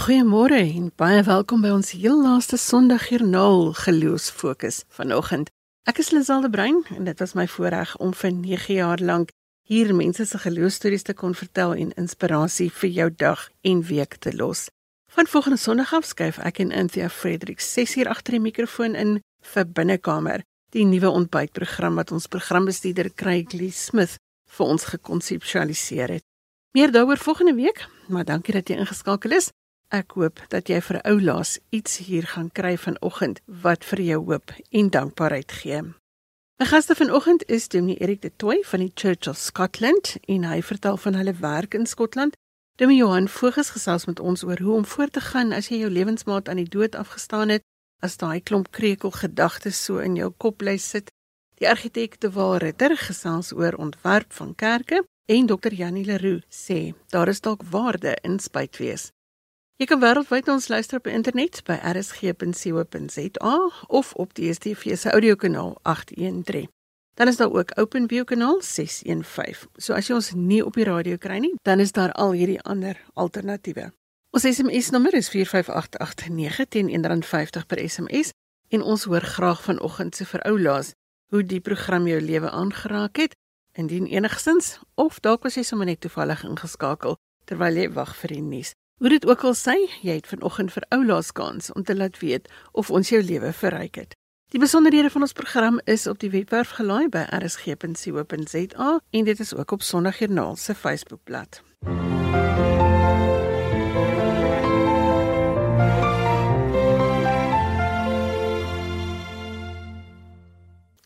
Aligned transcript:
Goeiemôre 0.00 0.56
en 0.56 0.86
baie 0.96 1.20
welkom 1.26 1.60
by 1.60 1.74
ons 1.76 1.90
heel 1.92 2.22
laaste 2.24 2.56
Sondagjoernaal 2.56 3.74
geloofsfokus 3.76 4.78
vanoggend. 4.96 5.50
Ek 5.84 6.00
is 6.00 6.08
Liselde 6.14 6.48
Brein 6.48 6.78
en 6.96 7.04
dit 7.04 7.20
was 7.20 7.34
my 7.36 7.44
voorreg 7.44 7.92
om 8.00 8.14
vir 8.16 8.32
9 8.32 8.78
jaar 8.78 9.02
lank 9.04 9.34
hier 9.68 9.92
mense 9.92 10.24
se 10.24 10.40
geloofstories 10.40 11.04
te 11.04 11.12
kon 11.12 11.36
vertel 11.36 11.76
en 11.82 11.92
inspirasie 12.00 12.70
vir 12.78 12.90
jou 12.96 13.10
dag 13.12 13.44
en 13.60 13.84
week 13.90 14.16
te 14.24 14.32
los. 14.32 14.70
Van 15.12 15.28
volgende 15.28 15.60
Sondag 15.60 15.92
af 15.92 16.08
skuif 16.08 16.40
ek 16.48 16.62
en 16.64 16.72
Anthea 16.72 17.12
Frederik 17.12 17.60
6 17.60 17.98
uur 18.00 18.08
agter 18.16 18.38
die 18.38 18.44
mikrofoon 18.48 18.96
in 18.96 19.14
vir 19.52 19.68
binnekamer, 19.68 20.40
die 20.72 20.88
nuwe 20.88 21.12
ontbytprogram 21.12 22.00
wat 22.00 22.16
ons 22.16 22.32
programbestuurder 22.32 23.12
Craig 23.12 23.52
Lee 23.52 23.76
Smith 23.76 24.16
vir 24.48 24.66
ons 24.66 24.92
gekonseptualiseer 24.96 26.16
het. 26.16 26.28
Meer 26.72 26.88
daaroor 26.88 27.20
volgende 27.20 27.58
week, 27.60 27.84
maar 28.08 28.24
dankie 28.24 28.56
dat 28.56 28.68
jy 28.70 28.80
ingeskakel 28.80 29.36
is. 29.36 29.52
Ek 29.90 30.12
hoop 30.14 30.38
dat 30.52 30.68
jy 30.70 30.76
vir 30.86 31.00
ou 31.02 31.16
laas 31.18 31.56
iets 31.74 31.96
hier 32.06 32.26
gaan 32.32 32.52
kry 32.54 32.76
vanoggend 32.78 33.40
wat 33.62 33.82
vir 33.88 34.00
jou 34.06 34.20
hoop 34.28 34.52
en 34.70 34.90
dankbaarheid 34.94 35.50
gee. 35.62 35.80
My 36.62 36.66
gaste 36.70 36.94
vanoggend 36.94 37.42
is 37.50 37.66
Dominee 37.68 37.98
Erik 37.98 38.22
de 38.22 38.30
Toey 38.36 38.62
van 38.70 38.84
die 38.84 38.92
Church 38.94 39.26
of 39.26 39.36
Scotland 39.42 40.14
en 40.30 40.46
hy 40.46 40.60
vertel 40.62 40.96
van 40.96 41.18
hulle 41.18 41.34
werk 41.42 41.74
in 41.74 41.90
Skotland. 41.90 42.38
Dominee 42.78 43.02
Johan 43.02 43.28
Voges 43.28 43.74
gesels 43.74 44.06
met 44.06 44.22
ons 44.22 44.46
oor 44.46 44.62
hoe 44.62 44.78
om 44.78 44.86
voort 44.86 45.12
te 45.12 45.26
gaan 45.26 45.50
as 45.52 45.72
jy 45.74 45.82
jou 45.82 45.90
lewensmaat 45.90 46.48
aan 46.48 46.62
die 46.62 46.70
dood 46.70 46.94
afgestaan 46.94 47.50
het, 47.58 47.66
as 47.98 48.14
daai 48.16 48.38
klomp 48.40 48.70
krekel 48.70 49.10
gedagtes 49.10 49.84
so 49.84 49.98
in 49.98 50.14
jou 50.14 50.30
kop 50.30 50.62
bly 50.62 50.78
sit. 50.78 51.10
Die 51.58 51.66
argitek 51.68 52.20
De 52.22 52.30
Waal 52.30 52.60
Ritter 52.62 52.94
gesels 52.94 53.50
oor 53.52 53.74
ontwerp 53.74 54.30
van 54.38 54.54
kerke 54.54 55.02
en 55.26 55.50
Dr. 55.50 55.74
Janie 55.74 56.06
Leroux 56.06 56.46
sê 56.46 56.92
daar 57.10 57.28
is 57.28 57.42
dalk 57.42 57.66
waarde 57.74 58.14
in 58.22 58.38
spyt 58.38 58.78
wees. 58.78 59.10
Jy 59.80 59.86
kan 59.88 60.00
wêreldwyd 60.02 60.48
ons 60.52 60.66
luister 60.68 60.98
op 61.00 61.06
internet 61.08 61.62
by 61.64 61.78
rsg.co.za 61.88 63.52
of 63.88 64.08
op 64.12 64.34
die 64.36 64.50
DStv 64.50 64.96
se 65.00 65.08
audiokanaal 65.08 65.78
813. 65.88 66.66
Dan 67.16 67.28
is 67.28 67.36
daar 67.36 67.52
ook 67.52 67.72
OpenView 67.80 68.24
kanaal 68.28 68.60
615. 68.60 69.70
So 69.80 69.96
as 69.96 70.10
jy 70.10 70.18
ons 70.18 70.34
nie 70.36 70.60
op 70.60 70.76
die 70.76 70.84
radio 70.84 71.16
kry 71.16 71.38
nie, 71.40 71.54
dan 71.64 71.80
is 71.80 71.94
daar 71.96 72.12
al 72.12 72.36
hierdie 72.36 72.60
ander 72.60 73.00
alternatiewe. 73.14 73.86
Ons 74.36 74.44
SMS 74.44 74.90
nommer 74.92 75.16
is 75.16 75.32
45889 75.32 76.68
teen 76.68 76.92
R1.50 77.00 77.64
per 77.66 77.80
SMS 77.80 78.34
en 78.68 78.84
ons 78.84 79.06
hoor 79.08 79.24
graag 79.24 79.64
vanoggend 79.64 80.16
se 80.16 80.28
vir 80.28 80.44
ou 80.44 80.60
laas 80.60 80.92
hoe 81.32 81.40
die 81.40 81.62
program 81.64 82.04
jou 82.04 82.20
lewe 82.20 82.50
aangeraak 82.50 83.16
het 83.16 83.32
indien 83.72 84.04
enigsins 84.12 84.76
of 85.00 85.24
dalk 85.24 85.48
was 85.48 85.56
jy 85.56 85.64
sommer 85.64 85.88
net 85.88 86.04
toevallig 86.04 86.44
ingeskakel 86.44 87.16
terwyl 87.48 87.80
jy 87.80 87.88
wag 87.96 88.12
vir 88.20 88.36
die 88.36 88.44
nuus. 88.44 88.76
Hoe 89.00 89.08
dit 89.08 89.26
ook 89.26 89.44
al 89.48 89.54
sê, 89.56 89.72
jy 90.04 90.18
het 90.18 90.26
vanoggend 90.28 90.74
vir 90.74 90.84
oulaas 90.92 91.30
kans 91.32 91.70
om 91.72 91.84
te 91.88 91.94
laat 91.96 92.18
weet 92.20 92.50
of 92.76 92.90
ons 92.92 93.08
jou 93.08 93.22
lewe 93.24 93.48
verryk 93.56 93.94
het. 93.96 94.10
Die 94.52 94.60
besonderhede 94.60 95.08
van 95.10 95.24
ons 95.24 95.32
program 95.32 95.78
is 95.88 96.04
op 96.06 96.18
die 96.20 96.28
webwerf 96.30 96.74
gelaai 96.76 97.08
by 97.08 97.22
rsg.co.za 97.38 98.90
en 99.00 99.24
dit 99.24 99.40
is 99.40 99.54
ook 99.56 99.72
op 99.72 99.82
Sondagjoernaal 99.82 100.56
se 100.56 100.74
Facebookblad. 100.74 101.62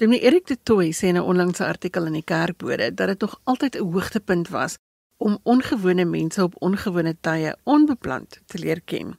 Demi 0.02 0.18
Erik 0.18 0.46
de 0.46 0.58
Toey 0.62 0.90
sê 0.90 1.14
in 1.14 1.16
'n 1.16 1.22
onlangse 1.22 1.64
artikel 1.66 2.06
in 2.06 2.18
die 2.18 2.24
Kerkbode 2.24 2.94
dat 2.94 3.06
dit 3.06 3.20
nog 3.20 3.40
altyd 3.44 3.76
'n 3.76 3.86
hoogtepunt 3.92 4.48
was 4.48 4.74
om 5.16 5.38
ongewone 5.42 6.04
mense 6.04 6.42
op 6.42 6.54
ongewone 6.62 7.14
tye 7.20 7.54
onbeplant 7.64 8.40
te 8.46 8.58
leer 8.58 8.80
ken. 8.84 9.14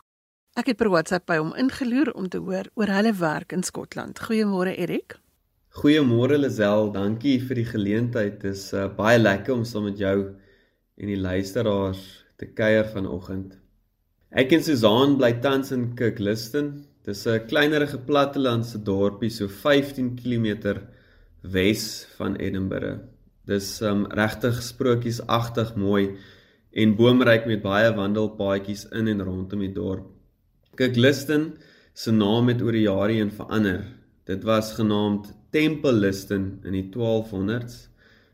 Ek 0.55 0.71
het 0.71 0.79
per 0.79 0.89
WhatsApp 0.89 1.27
by 1.27 1.37
hom 1.41 1.53
ingeloer 1.59 2.13
om 2.15 2.29
te 2.31 2.39
hoor 2.39 2.69
oor 2.75 2.91
hulle 2.95 3.13
werk 3.19 3.51
in 3.51 3.63
Skotland. 3.63 4.19
Goeiemôre 4.27 4.75
Erik. 4.75 5.17
Goeiemôre 5.75 6.39
Lisel, 6.39 6.91
dankie 6.95 7.37
vir 7.43 7.59
die 7.59 7.67
geleentheid. 7.67 8.39
Dit 8.39 8.55
is 8.55 8.69
uh, 8.73 8.87
baie 8.87 9.19
lekker 9.19 9.53
om 9.53 9.65
saam 9.67 9.89
met 9.89 9.99
jou 9.99 10.17
en 10.95 11.11
die 11.11 11.19
luisteraars 11.19 12.03
te 12.39 12.47
kuier 12.47 12.87
vanoggend. 12.87 13.57
Ek 14.31 14.51
en 14.55 14.63
Susan 14.63 15.17
bly 15.19 15.33
tans 15.43 15.71
in 15.75 15.89
Kirkliston, 15.99 16.77
Dis 17.05 17.25
'n 17.29 17.45
kleinerige 17.45 17.99
plattelandse 18.01 18.79
dorpie 18.81 19.29
so 19.29 19.47
15 19.47 20.15
km 20.17 20.79
wes 21.41 22.07
van 22.17 22.35
Edinburgh. 22.35 22.97
Dis 23.45 23.67
um 23.85 24.05
regtig 24.09 24.57
sprokiesagtig 24.65 25.75
mooi 25.77 26.15
en 26.73 26.95
boomryk 26.97 27.45
met 27.45 27.61
baie 27.61 27.91
wandelpaadjies 27.95 28.87
in 28.91 29.07
en 29.11 29.23
rondom 29.23 29.61
die 29.61 29.73
dorp. 29.73 30.07
Kirkliston 30.75 31.53
se 31.93 32.11
naam 32.11 32.49
het 32.51 32.63
oor 32.65 32.75
die 32.75 32.87
jare 32.87 33.13
heen 33.15 33.31
verander. 33.31 33.85
Dit 34.25 34.43
was 34.43 34.73
genaamd 34.75 35.29
Temple 35.53 35.93
Liston 35.93 36.59
in 36.65 36.73
die 36.73 36.87
1200s. 36.91 37.85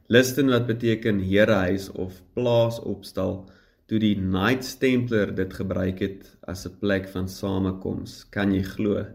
Liston 0.08 0.50
wat 0.52 0.66
beteken 0.68 1.20
herehuis 1.24 1.90
of 1.92 2.24
plaas 2.34 2.80
opstal 2.80 3.44
toe 3.92 4.00
die 4.00 4.16
Knights 4.16 4.78
Templar 4.80 5.34
dit 5.36 5.54
gebruik 5.54 6.00
het 6.00 6.24
as 6.48 6.66
'n 6.66 6.80
plek 6.80 7.10
van 7.12 7.28
samekoms, 7.28 8.24
kan 8.32 8.54
jy 8.54 8.64
glo. 8.64 9.06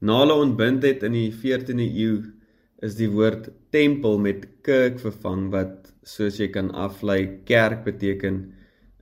Na 0.00 0.20
hulle 0.20 0.34
ontbind 0.34 0.82
het 0.82 1.02
in 1.02 1.12
die 1.12 1.32
14de 1.32 1.88
eeu 1.90 2.22
is 2.78 2.94
die 2.94 3.10
woord 3.10 3.50
tempel 3.70 4.18
met 4.18 4.46
kerk 4.64 5.00
vervang 5.02 5.50
wat 5.52 5.92
soos 6.02 6.40
jy 6.40 6.48
kan 6.52 6.70
aflei 6.72 7.44
kerk 7.48 7.84
beteken 7.84 8.40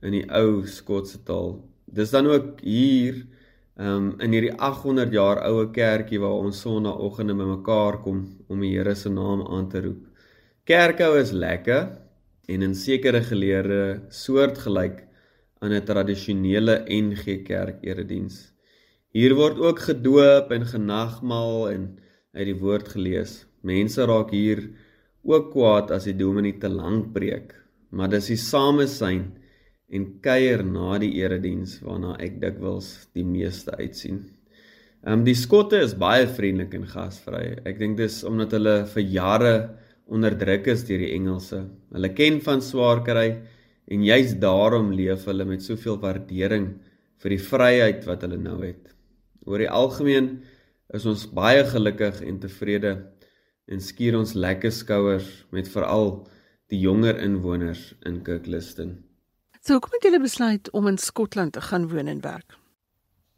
in 0.03 0.17
die 0.17 0.25
ou 0.27 0.63
Skotse 0.67 1.23
taal. 1.27 1.57
Dis 1.87 2.11
dan 2.11 2.27
ook 2.27 2.61
hier 2.61 3.23
um, 3.79 4.13
in 4.19 4.35
hierdie 4.35 4.53
800 4.59 5.13
jaar 5.15 5.43
oue 5.47 5.69
kerkie 5.75 6.19
waar 6.19 6.43
ons 6.43 6.61
sonnaandoggende 6.65 7.35
bymekaar 7.39 8.01
kom 8.03 8.25
om 8.47 8.63
die 8.63 8.75
Here 8.75 8.95
se 8.95 9.09
naam 9.09 9.45
aan 9.47 9.69
te 9.69 9.83
roep. 9.87 10.07
Kerkhou 10.67 11.15
is 11.19 11.31
lekker, 11.31 11.91
en 12.47 12.61
in 12.61 12.75
sekere 12.75 13.21
geleerde 13.23 14.03
soortgelyk 14.11 15.03
aan 15.63 15.71
'n 15.71 15.85
tradisionele 15.85 16.83
NG 16.87 17.43
Kerk 17.43 17.77
erediens. 17.81 18.51
Hier 19.11 19.35
word 19.35 19.59
ook 19.59 19.79
gedoop 19.79 20.51
en 20.51 20.65
genagmaal 20.65 21.69
en 21.69 21.99
uit 22.33 22.45
die 22.45 22.59
woord 22.59 22.87
gelees. 22.87 23.45
Mense 23.61 24.05
raak 24.05 24.31
hier 24.31 24.69
ook 25.23 25.51
kwaad 25.53 25.91
as 25.95 26.07
die 26.09 26.17
dominee 26.17 26.59
te 26.59 26.69
lank 26.71 27.13
preek, 27.15 27.53
maar 27.91 28.11
dis 28.11 28.31
die 28.33 28.39
samesyn 28.39 29.25
en 29.93 30.07
kuier 30.25 30.63
na 30.65 30.97
die 31.01 31.13
erediens 31.21 31.77
waarna 31.85 32.15
ek 32.23 32.39
dikwels 32.41 32.93
die 33.15 33.25
meeste 33.27 33.75
uitsien. 33.79 34.23
Ehm 35.03 35.19
um, 35.19 35.23
die 35.27 35.35
skotte 35.35 35.81
is 35.83 35.97
baie 35.99 36.25
vriendelik 36.31 36.77
en 36.77 36.87
gasvry. 36.87 37.57
Ek 37.67 37.79
dink 37.79 37.97
dis 37.99 38.21
omdat 38.23 38.55
hulle 38.55 38.75
vir 38.93 39.03
jare 39.11 39.55
onderdruk 40.07 40.69
is 40.71 40.85
deur 40.87 41.03
die 41.03 41.11
Engelse. 41.17 41.59
Hulle 41.91 42.11
ken 42.15 42.39
van 42.45 42.63
swaar 42.63 43.03
kry 43.03 43.27
en 43.91 44.05
juis 44.07 44.37
daarom 44.39 44.93
leef 44.95 45.27
hulle 45.27 45.45
met 45.47 45.63
soveel 45.63 45.99
waardering 45.99 46.69
vir 47.23 47.35
die 47.35 47.43
vryheid 47.43 48.07
wat 48.07 48.23
hulle 48.23 48.39
nou 48.39 48.61
het. 48.63 48.93
Oor 49.43 49.59
die 49.59 49.71
algemeen 49.71 50.37
is 50.95 51.05
ons 51.09 51.25
baie 51.35 51.63
gelukkig 51.67 52.21
en 52.23 52.39
tevrede 52.39 52.93
en 53.71 53.81
skuur 53.81 54.17
ons 54.19 54.35
lekker 54.35 54.71
skouers 54.71 55.29
met 55.55 55.69
veral 55.71 56.15
die 56.71 56.79
jonger 56.81 57.19
inwoners 57.21 57.91
in 58.07 58.21
Kirkliston. 58.25 58.97
So 59.63 59.79
kom 59.79 59.95
dit 59.95 60.09
julle 60.09 60.19
besluit 60.23 60.67
om 60.75 60.89
in 60.91 60.99
Skotland 60.99 61.55
te 61.55 61.63
gaan 61.63 61.87
woon 61.91 62.09
en 62.11 62.21
werk. 62.23 62.57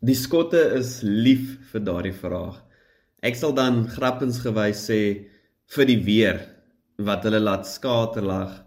Die 0.06 0.18
Skotte 0.18 0.62
is 0.78 1.00
lief 1.04 1.56
vir 1.72 1.84
daardie 1.86 2.16
vraag. 2.16 2.58
Ek 3.26 3.38
sal 3.38 3.54
dan 3.58 3.86
grappensgewys 3.90 4.82
sê 4.90 5.00
vir 5.76 5.90
die 5.90 6.02
weer 6.06 6.42
wat 7.02 7.26
hulle 7.26 7.42
laat 7.42 7.70
skaterlag 7.70 8.62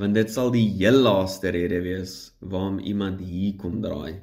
want 0.00 0.16
dit 0.16 0.30
sal 0.32 0.48
die 0.52 0.64
heel 0.78 0.96
laaste 1.04 1.52
rede 1.52 1.82
wees 1.84 2.32
waarom 2.40 2.78
iemand 2.80 3.20
hier 3.20 3.56
kom 3.60 3.82
draai. 3.84 4.16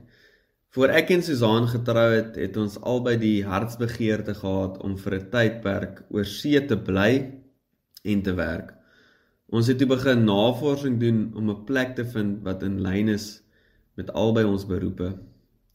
Voor 0.78 0.92
ek 0.94 1.10
en 1.10 1.24
Susan 1.26 1.66
getrou 1.66 2.12
het, 2.14 2.36
het 2.38 2.58
ons 2.62 2.76
albei 2.86 3.16
die 3.18 3.40
hartsbegeerte 3.42 4.36
gehad 4.38 4.76
om 4.86 4.92
vir 5.02 5.14
'n 5.16 5.30
tydperk 5.32 6.04
oor 6.14 6.26
see 6.26 6.60
te 6.70 6.78
bly 6.78 7.34
en 8.04 8.22
te 8.22 8.34
werk. 8.38 8.76
Ons 9.50 9.68
het 9.68 9.80
toe 9.80 9.88
begin 9.88 10.22
navorsing 10.26 11.00
doen 11.00 11.34
om 11.34 11.50
'n 11.50 11.66
plek 11.66 11.96
te 11.96 12.06
vind 12.06 12.44
wat 12.44 12.62
in 12.62 12.78
lyn 12.82 13.10
is 13.10 13.42
met 13.96 14.14
albei 14.14 14.46
ons 14.46 14.68
beroepe. 14.68 15.18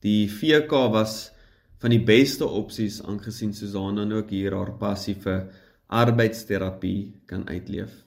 Die 0.02 0.31
VK 0.31 0.70
was 0.70 1.32
van 1.81 1.90
die 1.90 2.04
beste 2.04 2.46
opsies 2.46 3.02
aangesien 3.02 3.54
Susan 3.54 3.96
dan 3.96 4.12
ook 4.12 4.31
hier 4.31 4.54
haar 4.54 4.78
passie 4.78 5.16
vir 5.16 5.50
arbeidsterapie 5.88 7.12
kan 7.26 7.49
uitleef. 7.49 8.04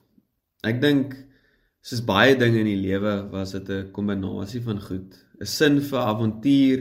Ek 0.62 0.80
dink 0.80 1.25
soos 1.86 2.02
baie 2.02 2.34
dinge 2.34 2.64
in 2.64 2.66
die 2.66 2.80
lewe 2.80 3.14
was 3.30 3.52
dit 3.54 3.68
'n 3.70 3.90
kombinasie 3.92 4.62
van 4.62 4.80
goed, 4.80 5.10
'n 5.40 5.46
sin 5.46 5.80
vir 5.80 6.00
avontuur, 6.00 6.80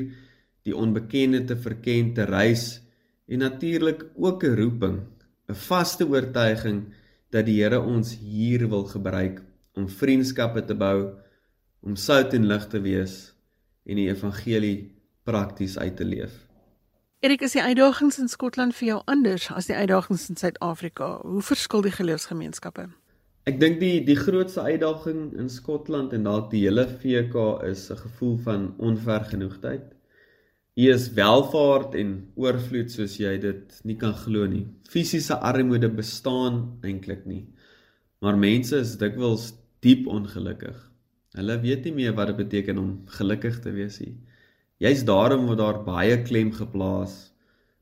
die 0.63 0.75
onbekende 0.75 1.45
te 1.45 1.55
verken, 1.55 2.13
te 2.13 2.23
reis 2.25 2.81
en 3.27 3.39
natuurlik 3.39 4.05
ook 4.15 4.43
'n 4.43 4.55
roeping, 4.55 4.97
'n 5.49 5.53
vaste 5.53 6.07
oortuiging 6.07 6.93
dat 7.29 7.45
die 7.45 7.61
Here 7.61 7.79
ons 7.81 8.17
hier 8.17 8.67
wil 8.69 8.83
gebruik 8.83 9.43
om 9.75 9.89
vriendskappe 9.89 10.65
te 10.65 10.75
bou, 10.75 11.13
om 11.81 11.95
sout 11.95 12.33
en 12.33 12.47
lig 12.47 12.67
te 12.67 12.81
wees 12.81 13.33
en 13.85 13.95
die 13.95 14.09
evangelie 14.09 14.91
prakties 15.23 15.77
uit 15.77 15.97
te 15.97 16.05
leef. 16.05 16.33
Erik, 17.19 17.41
is 17.41 17.51
die 17.51 17.61
uitdagings 17.61 18.19
in 18.19 18.27
Skotland 18.27 18.75
vir 18.75 18.87
jou 18.87 19.01
anders 19.05 19.51
as 19.51 19.65
die 19.65 19.75
uitdagings 19.75 20.29
in 20.29 20.35
Suid-Afrika? 20.35 21.19
Hoe 21.21 21.41
verskil 21.41 21.81
die 21.81 21.91
geloofsgemeenskappe? 21.91 22.89
Ek 23.45 23.59
dink 23.61 23.75
die 23.77 23.99
die 24.01 24.15
grootste 24.17 24.63
uitdaging 24.65 25.27
in 25.37 25.51
Skotland 25.53 26.15
en 26.17 26.23
dalk 26.25 26.47
die 26.49 26.63
hele 26.63 26.87
VK 26.89 27.43
is 27.67 27.91
'n 27.93 27.99
gevoel 27.99 28.37
van 28.45 28.63
onvergenoegdheid. 28.81 29.83
Hier 30.73 30.95
is 30.95 31.13
welvaart 31.13 31.93
en 31.93 32.31
oorvloed 32.35 32.89
soos 32.89 33.19
jy 33.19 33.37
dit 33.37 33.75
nie 33.83 33.97
kan 34.01 34.15
glo 34.17 34.47
nie. 34.47 34.65
Fisiese 34.89 35.37
armoede 35.37 35.89
bestaan 35.89 36.79
eintlik 36.81 37.25
nie. 37.25 37.45
Maar 38.19 38.35
mense 38.35 38.79
is 38.79 38.97
dikwels 38.97 39.53
diep 39.79 40.07
ongelukkig. 40.07 40.79
Hulle 41.37 41.61
weet 41.61 41.85
nie 41.85 41.93
meer 41.93 42.15
wat 42.15 42.27
dit 42.27 42.37
beteken 42.37 42.77
om 42.77 43.03
gelukkig 43.05 43.59
te 43.61 43.71
wees 43.71 43.99
nie. 43.99 44.17
Jy's 44.79 45.05
daarom 45.05 45.45
word 45.45 45.61
daar 45.61 45.83
baie 45.85 46.23
klem 46.23 46.51
geplaas 46.51 47.31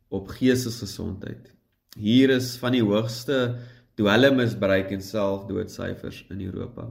op 0.09 0.27
geestesgesondheid. 0.27 1.53
Hier 1.95 2.29
is 2.29 2.57
van 2.57 2.73
die 2.73 2.83
hoogste 2.83 3.55
dwelmmisbruik 3.99 4.91
en 4.91 5.01
selfdoodsyfers 5.01 6.23
in 6.33 6.41
Europa. 6.41 6.87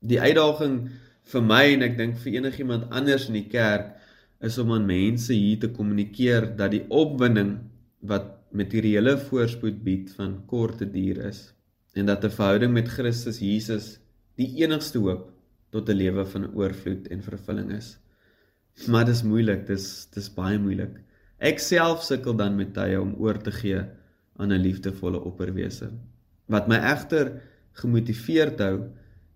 Die 0.00 0.20
uitdaging 0.20 0.76
vir 1.32 1.44
my 1.46 1.64
en 1.72 1.86
ek 1.86 1.96
dink 1.98 2.18
vir 2.22 2.38
enigiemand 2.40 2.90
anders 2.90 3.28
in 3.30 3.38
die 3.38 3.48
kerk 3.48 3.94
is 4.42 4.58
om 4.58 4.72
aan 4.74 4.86
mense 4.88 5.32
hier 5.32 5.60
te 5.62 5.70
kommunikeer 5.70 6.50
dat 6.58 6.74
die 6.74 6.84
opwinding 6.90 7.56
wat 8.10 8.32
materiële 8.52 9.16
voorspoed 9.28 9.78
bied 9.84 10.10
van 10.18 10.40
korte 10.50 10.88
duur 10.90 11.22
is 11.30 11.52
en 11.94 12.06
dat 12.06 12.24
'n 12.24 12.36
verhouding 12.36 12.72
met 12.72 12.88
Christus 12.88 13.38
Jesus 13.38 13.98
die 14.36 14.50
enigste 14.64 14.98
hoop 14.98 15.30
tot 15.70 15.88
'n 15.88 15.96
lewe 15.96 16.24
van 16.24 16.54
oorvloed 16.54 17.08
en 17.08 17.22
vervulling 17.22 17.72
is. 17.72 17.98
Maar 18.86 19.04
dit 19.04 19.14
is 19.14 19.22
moeilik, 19.22 19.66
dis 19.66 20.06
dis 20.14 20.28
baie 20.34 20.58
moeilik. 20.58 21.00
Ek 21.38 21.58
self 21.58 22.02
sukkel 22.02 22.36
dan 22.36 22.56
met 22.56 22.74
tye 22.74 23.00
om 23.00 23.14
oor 23.18 23.38
te 23.38 23.52
gee 23.52 23.80
aan 24.36 24.52
'n 24.52 24.62
liefdevolle 24.62 25.20
opperwese. 25.20 25.90
Wat 26.46 26.68
my 26.68 26.76
egter 26.76 27.40
gemotiveerd 27.72 28.60
hou, 28.60 28.76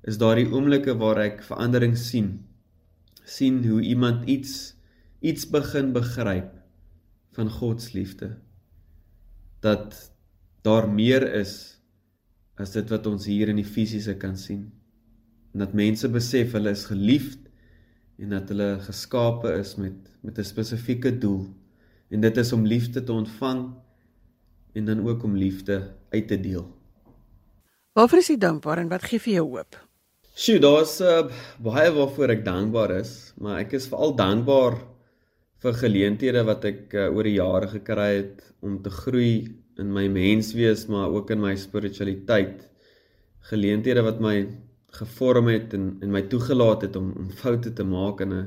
is 0.07 0.19
daardie 0.19 0.49
oomblikke 0.53 0.95
waar 0.99 1.19
ek 1.25 1.43
verandering 1.47 1.97
sien. 1.99 2.47
sien 3.27 3.65
hoe 3.67 3.81
iemand 3.83 4.29
iets 4.31 4.77
iets 5.19 5.49
begin 5.51 5.93
begryp 5.93 6.53
van 7.35 7.51
God 7.51 7.83
se 7.83 7.99
liefde 7.99 8.37
dat 9.61 9.97
daar 10.63 10.87
meer 10.87 11.27
is 11.35 11.81
as 12.55 12.71
dit 12.77 12.91
wat 12.95 13.07
ons 13.11 13.27
hier 13.27 13.51
in 13.51 13.59
die 13.59 13.67
fisiese 13.67 14.15
kan 14.15 14.37
sien 14.39 14.69
en 15.53 15.65
dat 15.65 15.75
mense 15.75 16.09
besef 16.13 16.55
hulle 16.55 16.71
is 16.71 16.87
geliefd 16.87 17.51
en 18.23 18.37
dat 18.37 18.53
hulle 18.55 18.77
geskape 18.87 19.57
is 19.59 19.75
met 19.75 19.99
met 20.23 20.39
'n 20.39 20.47
spesifieke 20.47 21.19
doel 21.19 21.49
en 22.11 22.21
dit 22.21 22.37
is 22.37 22.53
om 22.53 22.67
liefde 22.67 23.03
te 23.03 23.13
ontvang 23.13 23.75
en 24.73 24.85
dan 24.85 25.09
ook 25.09 25.23
om 25.23 25.37
liefde 25.37 25.95
uit 26.11 26.29
te 26.29 26.41
deel. 26.41 26.76
Waarvoor 27.97 28.21
is 28.21 28.29
jy 28.29 28.37
dankbaar 28.37 28.83
en 28.83 28.91
wat 28.93 29.07
gee 29.09 29.21
vir 29.25 29.39
jou 29.39 29.45
hoop? 29.55 29.77
Sjoe, 30.37 30.59
daar's 30.61 30.99
uh, 31.01 31.23
baie 31.65 31.89
waarvoor 31.97 32.35
ek 32.35 32.43
dankbaar 32.45 32.93
is, 32.99 33.13
maar 33.41 33.63
ek 33.63 33.73
is 33.79 33.87
veral 33.89 34.13
dankbaar 34.19 34.77
vir 35.65 35.79
geleenthede 35.81 36.43
wat 36.45 36.67
ek 36.69 36.93
uh, 36.93 37.07
oor 37.09 37.25
die 37.25 37.39
jare 37.39 37.71
gekry 37.71 38.11
het 38.19 38.43
om 38.61 38.75
te 38.85 38.93
groei 38.93 39.31
in 39.81 39.95
my 39.97 40.05
menswees 40.13 40.85
maar 40.93 41.09
ook 41.09 41.33
in 41.33 41.41
my 41.41 41.55
spiritualiteit. 41.57 42.67
Geleenthede 43.49 44.05
wat 44.05 44.21
my 44.21 44.35
gevorm 45.01 45.49
het 45.55 45.73
en 45.77 45.95
en 46.05 46.13
my 46.13 46.27
toegelaat 46.29 46.85
het 46.85 47.01
om 47.01 47.15
om 47.17 47.33
foute 47.41 47.73
te 47.73 47.85
maak 47.85 48.21
in 48.21 48.35
'n 48.43 48.47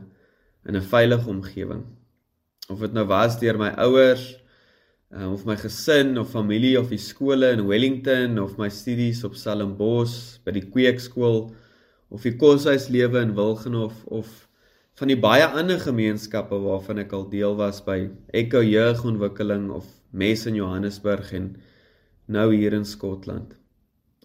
in 0.70 0.78
'n 0.78 0.90
veilige 0.94 1.30
omgewing. 1.30 1.84
Of 2.70 2.86
dit 2.86 2.94
nou 2.94 3.08
was 3.10 3.40
deur 3.40 3.58
my 3.58 3.74
ouers 3.82 4.30
uh, 5.16 5.32
of 5.32 5.46
my 5.46 5.56
gesin 5.58 6.18
of 6.20 6.32
familie 6.34 6.78
of 6.80 6.90
die 6.92 7.02
skole 7.02 7.54
in 7.54 7.66
Wellington 7.68 8.38
of 8.40 8.58
my 8.58 8.70
studies 8.70 9.24
op 9.26 9.38
Stellenbosch 9.38 10.38
by 10.46 10.54
die 10.56 10.66
kweekskool 10.66 11.50
of 12.10 12.26
die 12.26 12.36
koshuislewe 12.38 13.22
in 13.26 13.36
Wilgenhof 13.38 14.06
of 14.14 14.30
van 15.00 15.12
die 15.14 15.20
baie 15.20 15.46
ander 15.48 15.80
gemeenskappe 15.80 16.58
waarvan 16.60 17.00
ek 17.06 17.14
al 17.16 17.30
deel 17.32 17.56
was 17.60 17.80
by 17.86 18.10
Echo 18.36 18.62
Jeugontwikkeling 18.66 19.70
of 19.72 19.88
Mes 20.12 20.44
in 20.50 20.58
Johannesburg 20.58 21.30
en 21.38 21.54
nou 22.28 22.50
hier 22.52 22.74
in 22.76 22.86
Skotland. 22.86 23.54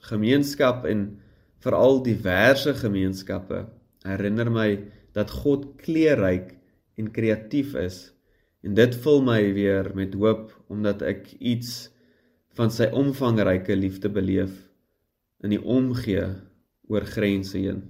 Gemeenskap 0.08 0.84
en 0.88 1.06
veral 1.64 2.02
diverse 2.04 2.74
gemeenskappe 2.80 3.62
herinner 4.04 4.50
my 4.52 4.68
dat 5.16 5.30
God 5.44 5.70
kleurryk 5.84 6.56
en 6.98 7.12
kreatief 7.14 7.76
is 7.78 8.13
en 8.64 8.74
dit 8.74 8.96
vul 9.04 9.20
my 9.22 9.40
weer 9.52 9.90
met 9.94 10.14
hoop 10.16 10.52
omdat 10.72 11.02
ek 11.04 11.34
iets 11.38 11.90
van 12.56 12.70
sy 12.72 12.88
omvangryke 12.94 13.76
liefde 13.76 14.08
beleef 14.08 14.54
in 15.44 15.52
die 15.52 15.60
omgee 15.60 16.24
oor 16.88 17.04
grense 17.08 17.58
heen. 17.58 17.82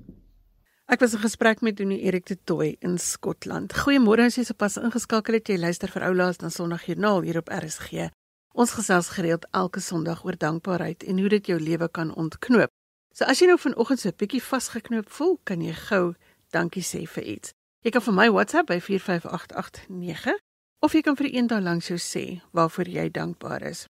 Ek 0.90 1.00
was 1.00 1.14
in 1.16 1.22
gesprek 1.22 1.62
met 1.64 1.78
Donie 1.78 2.02
Erik 2.04 2.26
de 2.26 2.36
Tooi 2.44 2.74
in 2.84 2.98
Skotland. 2.98 3.72
Goeiemôre 3.84 4.26
as 4.28 4.36
jy 4.36 4.44
sopas 4.44 4.76
ingeskakel 4.80 5.38
het. 5.38 5.48
Jy 5.48 5.56
luister 5.62 5.88
vir 5.88 6.04
Oulaas 6.10 6.40
dan 6.42 6.52
Sondagjoernaal 6.52 7.24
hier 7.24 7.38
op 7.40 7.48
RSG. 7.48 8.10
Ons 8.54 8.74
gesels 8.76 9.08
gereeld 9.16 9.46
elke 9.56 9.80
Sondag 9.80 10.24
oor 10.26 10.36
dankbaarheid 10.38 11.06
en 11.08 11.18
hoe 11.18 11.30
dit 11.38 11.52
jou 11.54 11.58
lewe 11.60 11.88
kan 11.88 12.12
ontknoop. 12.14 12.70
So 13.14 13.24
as 13.24 13.40
jy 13.40 13.48
nou 13.48 13.58
vanoggend 13.58 14.00
so 14.00 14.08
'n 14.08 14.18
bietjie 14.18 14.42
vasgeknoop 14.42 15.08
voel, 15.08 15.38
kan 15.44 15.62
jy 15.62 15.72
gou 15.72 16.14
dankie 16.50 16.82
sê 16.82 17.06
vir 17.06 17.24
iets. 17.24 17.54
Jy 17.82 17.90
kan 17.90 18.02
vir 18.02 18.14
my 18.14 18.28
WhatsApp 18.30 18.66
by 18.66 18.80
45889 18.80 20.38
of 20.84 20.92
jy 20.92 21.00
kan 21.00 21.16
vir 21.16 21.30
eendag 21.32 21.62
lank 21.64 21.86
jou 21.88 21.96
sê 21.96 22.42
waarvoor 22.52 22.88
jy 22.92 23.06
dankbaar 23.08 23.62
is. 23.70 23.86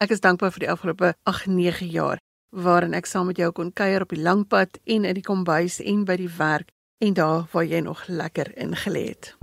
Ek 0.00 0.14
is 0.14 0.22
dankbaar 0.24 0.54
vir 0.54 0.64
die 0.64 0.70
afgelope 0.72 1.10
8-9 1.28 1.90
jaar 1.92 2.22
waarin 2.56 2.96
ek 2.96 3.10
saam 3.10 3.28
met 3.28 3.36
jou 3.36 3.50
kon 3.52 3.68
kuier 3.68 4.06
op 4.06 4.14
die 4.16 4.22
lang 4.24 4.46
pad 4.48 4.78
en 4.88 5.04
in 5.04 5.18
die 5.18 5.26
kombuis 5.26 5.76
en 5.84 6.06
by 6.08 6.16
die 6.16 6.30
werk 6.38 6.72
en 7.04 7.18
daar 7.20 7.44
waar 7.52 7.68
jy 7.68 7.82
nog 7.84 8.06
lekker 8.08 8.54
ingelê 8.56 9.04
het. 9.10 9.34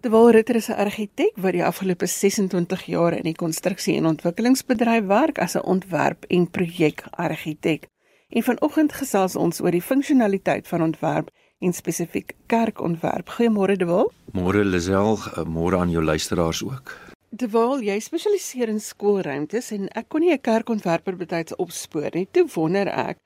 Terwyl 0.00 0.30
Ritter 0.30 0.56
is 0.56 0.70
'n 0.70 0.78
argitek 0.78 1.34
wat 1.36 1.52
die 1.52 1.64
afgelope 1.64 2.06
26 2.06 2.86
jaar 2.86 3.18
in 3.18 3.26
die 3.26 3.34
konstruksie 3.34 3.96
en 3.96 4.06
ontwikkelingsbedryf 4.06 5.04
werk 5.06 5.38
as 5.38 5.56
'n 5.56 5.66
ontwerp 5.66 6.24
en 6.28 6.50
projekargitek. 6.50 7.90
En 8.30 8.42
vanoggend 8.42 8.92
gesels 8.94 9.34
ons 9.36 9.58
oor 9.60 9.74
die 9.74 9.82
funksionaliteit 9.82 10.68
van 10.70 10.82
ontwerp 10.82 11.30
en 11.58 11.72
spesifiek 11.74 12.36
kerkontwerp. 12.46 13.32
Goeiemôre 13.34 13.74
De 13.76 13.88
Wal. 13.88 14.12
Môre 14.32 14.62
Lisel, 14.64 15.18
eh, 15.18 15.44
môre 15.44 15.76
aan 15.76 15.90
jou 15.90 16.04
luisteraars 16.04 16.62
ook. 16.62 16.96
De 17.28 17.48
Wal, 17.50 17.82
jy 17.82 17.98
spesialiseer 17.98 18.68
in 18.68 18.80
skoolruimtes 18.80 19.70
en 19.70 19.88
ek 19.88 20.08
kon 20.08 20.20
nie 20.20 20.32
'n 20.32 20.40
kerkontwerper 20.40 21.16
betyds 21.16 21.56
opspoor 21.56 22.10
nie. 22.14 22.28
Toe 22.30 22.46
wonder 22.54 22.86
ek, 22.86 23.18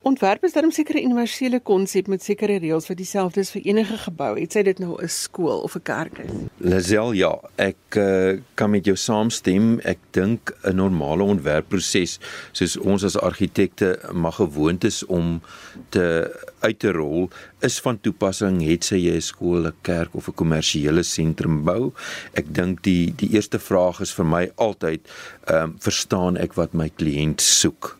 Ontwerp 0.00 0.46
is 0.48 0.54
darem 0.56 0.70
sekere 0.72 1.02
universele 1.04 1.58
konsep 1.60 2.06
met 2.08 2.22
sekere 2.24 2.54
reëls 2.62 2.86
wat 2.88 2.96
dieselfde 2.96 3.42
is 3.44 3.50
vir 3.52 3.66
enige 3.68 3.98
gebou. 4.00 4.30
Het 4.38 4.54
sy 4.56 4.62
dit 4.64 4.78
nou 4.80 4.96
'n 4.96 5.08
skool 5.12 5.60
of 5.60 5.76
'n 5.76 5.82
kerk 5.82 6.18
is? 6.24 6.30
Lazel, 6.56 7.12
ja, 7.12 7.36
ek 7.56 7.96
uh, 7.96 8.40
kan 8.54 8.70
met 8.70 8.84
jou 8.84 8.96
saamstem. 8.96 9.78
Ek 9.84 9.98
dink 10.12 10.56
'n 10.64 10.76
normale 10.76 11.22
ontwerpproses 11.22 12.18
soos 12.52 12.78
ons 12.78 13.04
as 13.04 13.18
argitekte 13.18 14.00
mag 14.12 14.36
gewoond 14.36 14.84
is 14.84 15.04
om 15.06 15.42
te 15.90 16.32
uit 16.60 16.78
te 16.78 16.92
rol 16.92 17.28
is 17.60 17.78
van 17.80 18.00
toepassing 18.00 18.62
het 18.62 18.84
sy 18.84 18.96
jy 18.96 19.16
'n 19.16 19.20
skool, 19.20 19.66
'n 19.66 19.74
kerk 19.82 20.14
of 20.14 20.28
'n 20.28 20.34
kommersiële 20.34 21.02
sentrum 21.02 21.62
bou. 21.64 21.92
Ek 22.32 22.54
dink 22.54 22.82
die 22.82 23.12
die 23.16 23.32
eerste 23.36 23.58
vraag 23.58 24.00
is 24.00 24.12
vir 24.12 24.24
my 24.24 24.50
altyd, 24.56 25.00
ehm 25.44 25.62
um, 25.62 25.76
verstaan 25.78 26.36
ek 26.36 26.54
wat 26.54 26.72
my 26.72 26.88
kliënt 26.88 27.40
soek? 27.40 27.99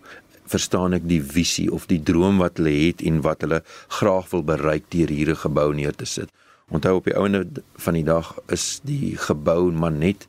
Verstaan 0.50 0.96
ek 0.98 1.06
die 1.08 1.22
visie 1.22 1.68
of 1.72 1.86
die 1.90 2.02
droom 2.02 2.40
wat 2.42 2.58
hulle 2.58 2.74
het 2.74 3.04
en 3.06 3.22
wat 3.26 3.46
hulle 3.46 3.62
graag 4.00 4.30
wil 4.34 4.44
bereik 4.46 4.90
deur 4.94 5.12
hierdie 5.12 5.38
gebou 5.38 5.70
neer 5.74 5.96
te 5.96 6.08
sit. 6.08 6.30
Onthou 6.70 6.96
op 7.00 7.08
die 7.08 7.16
ouene 7.18 7.44
van 7.82 7.98
die 7.98 8.06
dag 8.06 8.34
is 8.54 8.78
die 8.86 9.16
gebou 9.18 9.70
maar 9.72 9.94
net 9.94 10.26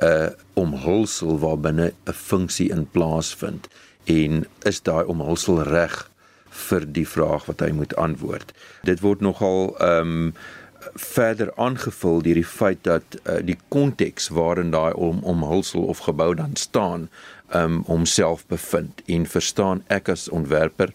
'n 0.00 0.04
uh, 0.04 0.30
omhulsel 0.54 1.38
waar 1.38 1.58
binne 1.58 1.92
'n 1.92 2.12
funksie 2.12 2.70
in 2.70 2.86
plaas 2.90 3.34
vind 3.34 3.68
en 4.04 4.46
is 4.64 4.80
daai 4.82 5.04
omhulsel 5.04 5.62
reg 5.62 6.10
vir 6.68 6.86
die 6.92 7.06
vraag 7.08 7.46
wat 7.46 7.60
hy 7.60 7.70
moet 7.70 7.94
antwoord. 7.96 8.52
Dit 8.82 9.00
word 9.00 9.20
nogal 9.20 9.76
ehm 9.78 10.26
um, 10.26 10.34
verder 10.94 11.52
aangevul 11.54 12.22
deur 12.22 12.34
die 12.34 12.46
feit 12.46 12.80
dat 12.82 13.02
uh, 13.22 13.38
die 13.46 13.56
konteks 13.68 14.28
waarin 14.28 14.72
daai 14.74 14.92
om 14.92 15.22
omhulsel 15.22 15.84
of 15.86 15.98
gebou 15.98 16.34
dan 16.34 16.56
staan 16.56 17.08
um 17.54 17.82
homself 17.86 18.46
bevind 18.46 19.02
en 19.06 19.26
verstaan 19.26 19.84
ek 19.88 20.08
as 20.08 20.28
ontwerper 20.28 20.92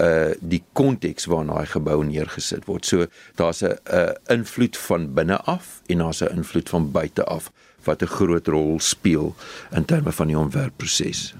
uh 0.00 0.32
die 0.40 0.62
konteks 0.72 1.28
waarna 1.30 1.60
daai 1.60 1.70
gebou 1.70 2.02
neergesit 2.04 2.66
word. 2.66 2.86
So 2.86 3.06
daar's 3.36 3.62
'n 3.62 3.78
'n 3.86 4.14
invloed 4.28 4.76
van 4.76 5.14
binne 5.14 5.38
af 5.46 5.82
en 5.86 5.98
daar's 5.98 6.22
'n 6.22 6.36
invloed 6.36 6.68
van 6.68 6.90
buite 6.90 7.24
af 7.24 7.52
wat 7.84 8.02
'n 8.02 8.06
groot 8.06 8.46
rol 8.46 8.80
speel 8.80 9.34
in 9.70 9.84
terme 9.84 10.12
van 10.12 10.26
die 10.26 10.38
ontwerpproses. 10.38 11.34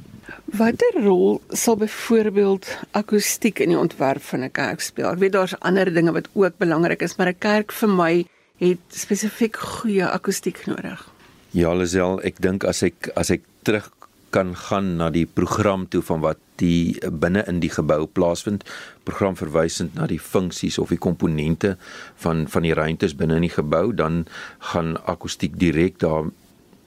Watter 0.44 1.02
rol 1.02 1.42
sal 1.48 1.76
byvoorbeeld 1.76 2.66
akoestiek 2.90 3.58
in 3.58 3.68
die 3.68 3.78
ontwerp 3.78 4.22
van 4.22 4.40
'n 4.40 4.50
kerk 4.50 4.80
speel? 4.80 5.10
Ek 5.10 5.18
weet 5.18 5.32
daar's 5.32 5.58
ander 5.58 5.92
dinge 5.94 6.12
wat 6.12 6.28
ook 6.32 6.58
belangrik 6.58 7.02
is, 7.02 7.16
maar 7.16 7.28
'n 7.28 7.38
kerk 7.38 7.72
vir 7.72 7.88
my 7.88 8.26
het 8.58 8.78
spesifiek 8.88 9.56
goeie 9.56 10.06
akoestiek 10.06 10.66
nodig. 10.66 11.10
Ja, 11.50 11.74
Lisel, 11.74 12.22
ek 12.22 12.40
dink 12.40 12.64
as 12.64 12.82
ek 12.82 13.10
as 13.14 13.30
ek 13.30 13.42
terug 13.62 13.90
kan 14.34 14.54
gaan 14.58 14.96
na 14.98 15.10
die 15.14 15.26
program 15.26 15.86
toe 15.90 16.02
van 16.02 16.22
wat 16.24 16.40
die 16.58 16.98
binne 17.22 17.44
in 17.50 17.60
die 17.62 17.70
gebou 17.70 18.04
plaasvind, 18.06 18.64
program 19.06 19.36
verwysend 19.38 19.94
na 19.94 20.08
die 20.10 20.18
funksies 20.18 20.78
of 20.82 20.90
die 20.94 20.98
komponente 20.98 21.74
van 22.24 22.46
van 22.50 22.66
die 22.66 22.74
ruimtes 22.74 23.14
binne 23.18 23.38
in 23.38 23.46
die 23.46 23.54
gebou, 23.54 23.92
dan 23.94 24.24
gaan 24.72 24.96
akoestiek 25.10 25.58
direk 25.60 26.00
daar 26.02 26.32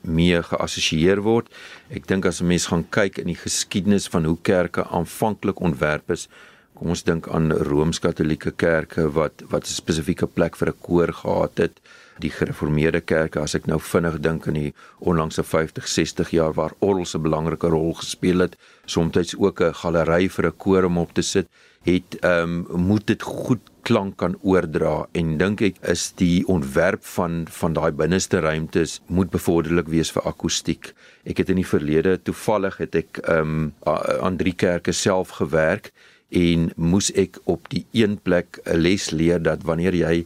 mee 0.08 0.42
geassosieer 0.44 1.24
word. 1.24 1.48
Ek 1.92 2.08
dink 2.08 2.26
as 2.26 2.42
'n 2.42 2.48
mens 2.48 2.68
gaan 2.68 2.86
kyk 2.90 3.18
in 3.18 3.28
die 3.28 3.42
geskiedenis 3.44 4.08
van 4.08 4.26
hoe 4.26 4.38
kerke 4.42 4.84
aanvanklik 4.84 5.60
ontwerp 5.60 6.12
is, 6.12 6.28
kom 6.78 6.94
ons 6.94 7.04
dink 7.04 7.28
aan 7.34 7.50
Rooms-Katolieke 7.52 8.54
kerke 8.54 9.08
wat 9.16 9.42
wat 9.52 9.66
'n 9.66 9.80
spesifieke 9.82 10.28
plek 10.28 10.56
vir 10.56 10.70
'n 10.70 10.82
koor 10.82 11.12
gehad 11.14 11.58
het. 11.58 11.80
Die 12.20 12.30
gereformeerde 12.30 13.02
kerke, 13.02 13.40
as 13.40 13.56
ek 13.56 13.68
nou 13.68 13.80
vinnig 13.80 14.20
dink 14.22 14.48
aan 14.48 14.54
die 14.54 14.74
onlangse 15.00 15.44
50, 15.44 15.88
60 15.88 16.30
jaar 16.32 16.54
waar 16.54 16.74
orgels 16.80 17.16
'n 17.16 17.22
belangrike 17.22 17.68
rol 17.68 17.94
gespeel 17.94 18.40
het, 18.40 18.56
soms 18.86 19.36
ook 19.38 19.62
'n 19.62 19.74
galery 19.74 20.30
vir 20.30 20.46
'n 20.46 20.58
koor 20.58 20.84
om 20.84 20.98
op 20.98 21.14
te 21.14 21.22
sit, 21.22 21.48
het 21.84 22.18
ehm 22.22 22.66
um, 22.70 22.82
moet 22.88 23.08
dit 23.08 23.22
goed 23.22 23.60
klank 23.82 24.18
kan 24.18 24.36
oordra 24.42 25.08
en 25.12 25.38
dink 25.38 25.62
ek 25.62 25.78
is 25.82 26.12
die 26.20 26.48
ontwerp 26.48 27.06
van 27.16 27.46
van 27.60 27.74
daai 27.74 27.92
binneste 27.92 28.40
ruimtes 28.40 29.00
moet 29.08 29.30
bevorderlik 29.30 29.88
wees 29.88 30.12
vir 30.12 30.28
akoestiek. 30.28 30.94
Ek 31.24 31.38
het 31.38 31.50
in 31.50 31.62
die 31.62 31.68
verlede 31.68 32.18
toevallig 32.22 32.78
het 32.78 32.96
ek 32.96 33.22
um 33.38 33.74
aan 33.86 34.38
drie 34.38 34.54
kerke 34.54 34.92
self 34.92 35.30
gewerk 35.40 35.94
en 36.30 36.72
moes 36.76 37.12
ek 37.16 37.40
op 37.46 37.70
die 37.70 37.86
een 37.92 38.18
plek 38.20 38.60
'n 38.66 38.78
les 38.78 39.10
leer 39.12 39.42
dat 39.42 39.64
wanneer 39.64 39.96
jy 39.96 40.26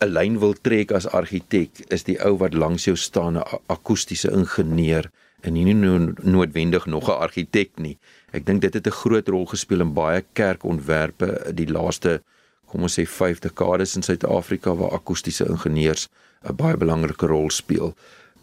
'n 0.00 0.08
lyn 0.08 0.38
wil 0.38 0.54
trek 0.54 0.92
as 0.92 1.06
argitek, 1.06 1.70
is 1.88 2.04
die 2.04 2.18
ou 2.24 2.36
wat 2.38 2.54
langs 2.54 2.84
jou 2.84 2.96
staan 2.96 3.36
'n 3.36 3.44
akoestiese 3.66 4.30
ingenieur 4.30 5.10
en 5.40 5.52
nie 5.52 5.74
noodwendig 5.74 6.86
nog 6.86 7.08
'n 7.08 7.20
argitek 7.20 7.70
nie. 7.78 7.98
Ek 8.32 8.46
dink 8.46 8.60
dit 8.60 8.74
het 8.74 8.86
'n 8.86 8.90
groot 9.02 9.28
rol 9.28 9.46
gespeel 9.46 9.80
in 9.80 9.92
baie 9.92 10.24
kerkontwerpe 10.32 11.52
die 11.54 11.66
laaste 11.66 12.22
kom 12.70 12.86
ons 12.86 12.98
sê 12.98 13.06
5 13.06 13.38
dekades 13.38 13.96
in 13.96 14.02
Suid-Afrika 14.02 14.74
waar 14.74 14.94
akoestiese 14.94 15.48
ingenieurs 15.50 16.08
'n 16.48 16.56
baie 16.56 16.76
belangrike 16.76 17.26
rol 17.26 17.50
speel. 17.50 17.94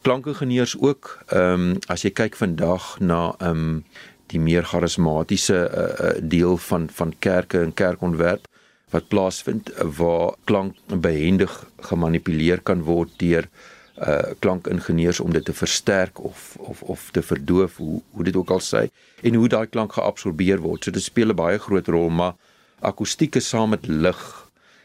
Klankingenieurs 0.02 0.78
ook. 0.80 1.24
Ehm 1.28 1.72
um, 1.72 1.78
as 1.88 2.02
jy 2.02 2.12
kyk 2.12 2.36
vandag 2.36 3.00
na 3.00 3.36
ehm 3.40 3.50
um, 3.50 3.84
die 4.27 4.39
meer 4.39 4.63
charismatiese 4.63 5.57
uh, 5.72 6.12
deel 6.22 6.57
van 6.57 6.89
van 6.89 7.13
kerke 7.19 7.62
en 7.62 7.74
kerkontwerp 7.74 8.48
wat 8.89 9.07
plaasvind 9.07 9.72
waar 9.98 10.36
klank 10.43 10.75
behendig 10.88 11.65
gemanipuleer 11.89 12.62
kan 12.63 12.84
word 12.88 13.12
deur 13.19 13.50
uh 13.98 14.34
klankingenieurs 14.39 15.19
om 15.19 15.31
dit 15.34 15.46
te 15.46 15.53
versterk 15.53 16.19
of 16.24 16.55
of 16.60 16.81
of 16.81 17.10
te 17.12 17.22
verdoof 17.22 17.77
hoe 17.77 18.01
hoe 18.12 18.24
dit 18.24 18.36
ook 18.36 18.51
al 18.53 18.62
sê 18.62 18.84
en 19.22 19.34
hoe 19.34 19.48
daai 19.50 19.67
klank 19.67 19.93
geabsorbeer 19.98 20.62
word. 20.62 20.84
So 20.84 20.91
dit 20.91 21.03
speel 21.03 21.34
'n 21.34 21.36
baie 21.36 21.57
groot 21.57 21.88
rol, 21.88 22.10
maar 22.10 22.36
akoestiek 22.79 23.36
is 23.36 23.50
saam 23.50 23.69
met 23.69 23.88
lig 23.88 24.22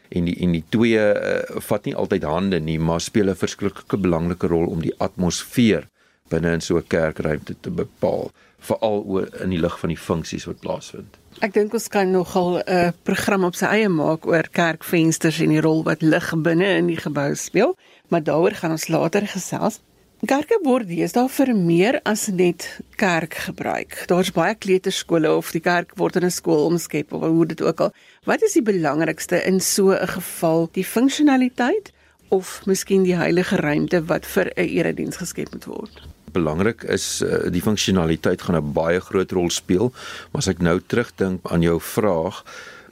en 0.09 0.25
die 0.25 0.35
en 0.41 0.51
die 0.51 0.63
twee 0.69 0.97
uh, 0.97 1.61
vat 1.69 1.85
nie 1.85 1.95
altyd 1.95 2.23
hande 2.23 2.59
nie, 2.59 2.79
maar 2.79 3.01
speel 3.01 3.29
'n 3.29 3.35
verskriklike 3.35 3.97
belangrike 3.97 4.47
rol 4.47 4.65
om 4.65 4.81
die 4.81 4.95
atmosfeer 4.97 5.87
binne 6.29 6.53
in 6.53 6.61
so 6.61 6.77
'n 6.77 6.87
kerkruimte 6.87 7.55
te 7.61 7.69
bepaal, 7.69 8.31
veral 8.67 9.03
oor 9.03 9.29
in 9.43 9.53
die 9.53 9.61
lig 9.61 9.79
van 9.79 9.93
die 9.93 9.99
funksies 9.99 10.47
wat 10.49 10.61
plaasvind. 10.63 11.19
Ek 11.41 11.53
dink 11.53 11.73
ons 11.73 11.87
kan 11.91 12.11
nogal 12.11 12.59
'n 12.59 12.63
uh, 12.67 12.91
program 13.03 13.43
op 13.43 13.55
sy 13.55 13.65
eie 13.65 13.89
maak 13.89 14.27
oor 14.27 14.47
kerkvensters 14.51 15.39
en 15.39 15.49
die 15.49 15.61
rol 15.61 15.83
wat 15.83 16.01
lig 16.01 16.33
binne 16.43 16.77
in 16.77 16.87
die 16.87 16.99
gebou 16.99 17.33
speel, 17.35 17.75
maar 18.09 18.23
daaroor 18.23 18.55
gaan 18.55 18.71
ons 18.71 18.87
later 18.87 19.27
gesels. 19.27 19.81
Kerke 20.23 20.55
word 20.63 20.87
deesdae 20.87 21.27
vir 21.27 21.49
meer 21.51 21.97
as 22.07 22.29
net 22.31 22.79
kerk 22.95 23.33
gebruik. 23.43 24.05
Daar's 24.07 24.31
baie 24.31 24.55
kleuterskole 24.55 25.27
of 25.35 25.51
die 25.51 25.59
kerk 25.59 25.91
word 25.99 26.15
in 26.15 26.23
'n 26.23 26.31
skool 26.31 26.63
omskep 26.69 27.11
of 27.11 27.21
hoe 27.27 27.45
dit 27.45 27.61
ook 27.61 27.81
al. 27.81 27.91
Wat 28.23 28.41
is 28.41 28.53
die 28.53 28.63
belangrikste 28.63 29.43
in 29.43 29.59
so 29.59 29.91
'n 29.91 30.07
geval? 30.07 30.69
Die 30.71 30.85
funksionaliteit 30.85 31.91
of 32.29 32.65
miskien 32.65 33.03
die 33.03 33.17
heilige 33.17 33.55
ruimte 33.55 34.05
wat 34.05 34.25
vir 34.25 34.47
'n 34.55 34.69
erediens 34.69 35.17
geskep 35.17 35.51
moet 35.51 35.65
word? 35.65 36.12
Belangrik 36.33 36.83
is 36.83 37.21
uh, 37.21 37.49
die 37.53 37.61
funksionaliteit 37.61 38.41
gaan 38.41 38.57
'n 38.57 38.73
baie 38.73 38.99
groot 38.99 39.31
rol 39.31 39.49
speel. 39.49 39.91
Maar 40.31 40.41
as 40.41 40.47
ek 40.47 40.59
nou 40.59 40.79
terugdink 40.81 41.39
aan 41.51 41.61
jou 41.61 41.79
vraag 41.81 42.43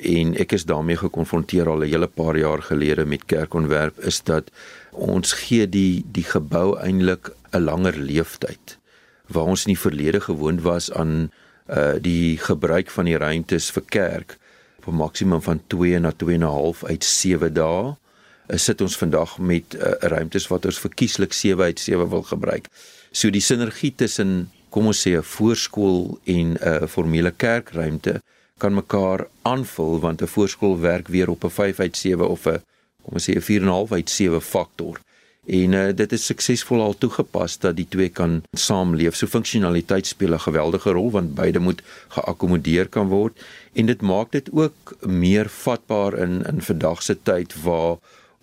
en 0.01 0.35
ek 0.35 0.51
is 0.57 0.65
daarmee 0.65 0.97
gekonfronteer 0.97 1.69
al 1.69 1.83
'n 1.83 1.91
hele 1.91 2.07
paar 2.07 2.37
jaar 2.37 2.61
gelede 2.61 3.05
met 3.05 3.25
kerkontwerp 3.25 3.99
is 3.99 4.21
dat 4.23 4.51
ons 4.91 5.33
gee 5.33 5.69
die 5.69 6.05
die 6.11 6.23
gebou 6.23 6.77
eintlik 6.79 7.31
'n 7.53 7.63
langer 7.63 7.97
leeftyd 7.97 8.77
waar 9.27 9.45
ons 9.45 9.65
in 9.65 9.73
die 9.73 9.85
verlede 9.87 10.21
gewoond 10.21 10.61
was 10.61 10.91
aan 10.91 11.31
uh 11.69 11.95
die 12.01 12.37
gebruik 12.37 12.89
van 12.89 13.05
die 13.05 13.17
ruimtes 13.17 13.71
vir 13.71 13.83
kerk 13.85 14.37
op 14.79 14.87
'n 14.87 14.95
maksimum 14.95 15.41
van 15.41 15.61
2 15.67 15.99
na 15.99 16.11
2 16.11 16.35
en 16.35 16.41
'n 16.41 16.55
half 16.57 16.83
uit 16.83 17.03
7 17.03 17.53
dae 17.53 17.95
uh, 18.51 18.57
sit 18.57 18.81
ons 18.81 18.97
vandag 18.97 19.37
met 19.37 19.73
uh, 19.73 19.91
ruimtes 19.99 20.47
wat 20.47 20.65
ons 20.65 20.79
verkieslik 20.79 21.33
7 21.33 21.63
uit 21.63 21.79
7 21.79 22.09
wil 22.09 22.23
gebruik. 22.23 22.67
So 23.11 23.27
die 23.27 23.43
sinergie 23.43 23.91
tussen 23.91 24.51
kom 24.71 24.87
ons 24.87 25.01
sê 25.03 25.17
'n 25.17 25.23
voorskool 25.35 26.19
en 26.25 26.55
'n 26.55 26.87
formele 26.87 27.31
kerkruimte 27.31 28.21
kan 28.57 28.73
mekaar 28.73 29.27
aanvul 29.41 29.99
want 29.99 30.21
'n 30.21 30.33
voorskool 30.35 30.79
werk 30.79 31.07
weer 31.07 31.29
op 31.29 31.43
'n 31.43 31.49
5 31.49 31.79
uit 31.79 31.97
7 31.97 32.29
of 32.29 32.45
'n 32.47 32.63
kom 33.03 33.13
ons 33.13 33.29
sê 33.29 33.35
'n 33.35 33.41
4.5 33.41 33.91
uit 33.91 34.09
7 34.09 34.41
faktor. 34.41 34.99
En 35.45 35.71
uh, 35.73 35.89
dit 35.95 36.11
is 36.11 36.25
suksesvol 36.25 36.81
al 36.81 36.97
toegepas 36.97 37.57
dat 37.59 37.75
die 37.75 37.87
twee 37.89 38.09
kan 38.09 38.43
saamleef. 38.53 39.15
So 39.15 39.27
funksionaliteit 39.27 40.07
speel 40.07 40.33
'n 40.33 40.39
geweldige 40.39 40.91
rol 40.91 41.11
want 41.11 41.35
beide 41.35 41.59
moet 41.59 41.81
geakkommodeer 42.07 42.87
kan 42.87 43.07
word 43.07 43.33
en 43.73 43.85
dit 43.85 44.01
maak 44.01 44.31
dit 44.31 44.51
ook 44.51 44.95
meer 45.05 45.49
vatbaar 45.49 46.13
in 46.17 46.43
in 46.45 46.61
vandag 46.61 47.03
se 47.03 47.17
tyd 47.23 47.63
waar 47.63 47.97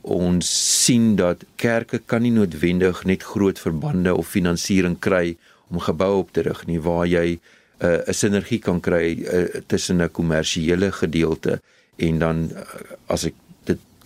ons 0.08 0.48
sien 0.84 1.16
dat 1.16 1.44
kerke 1.56 2.00
kan 2.06 2.22
nie 2.22 2.32
noodwendig 2.34 3.04
net 3.04 3.22
groot 3.22 3.58
verbande 3.58 4.14
of 4.14 4.28
finansiering 4.28 4.98
kry 4.98 5.36
om 5.68 5.80
geboue 5.84 6.24
op 6.24 6.32
te 6.32 6.44
rig 6.46 6.64
nie 6.66 6.80
waar 6.80 7.06
jy 7.06 7.38
uh, 7.82 8.00
'n 8.06 8.14
sinergie 8.14 8.58
kan 8.58 8.80
kry 8.80 9.18
uh, 9.20 9.60
tussen 9.66 10.02
'n 10.02 10.10
kommersiële 10.10 10.92
gedeelte 10.92 11.60
en 11.96 12.18
dan 12.18 12.50
uh, 12.52 12.64
as 13.06 13.24
ek 13.24 13.34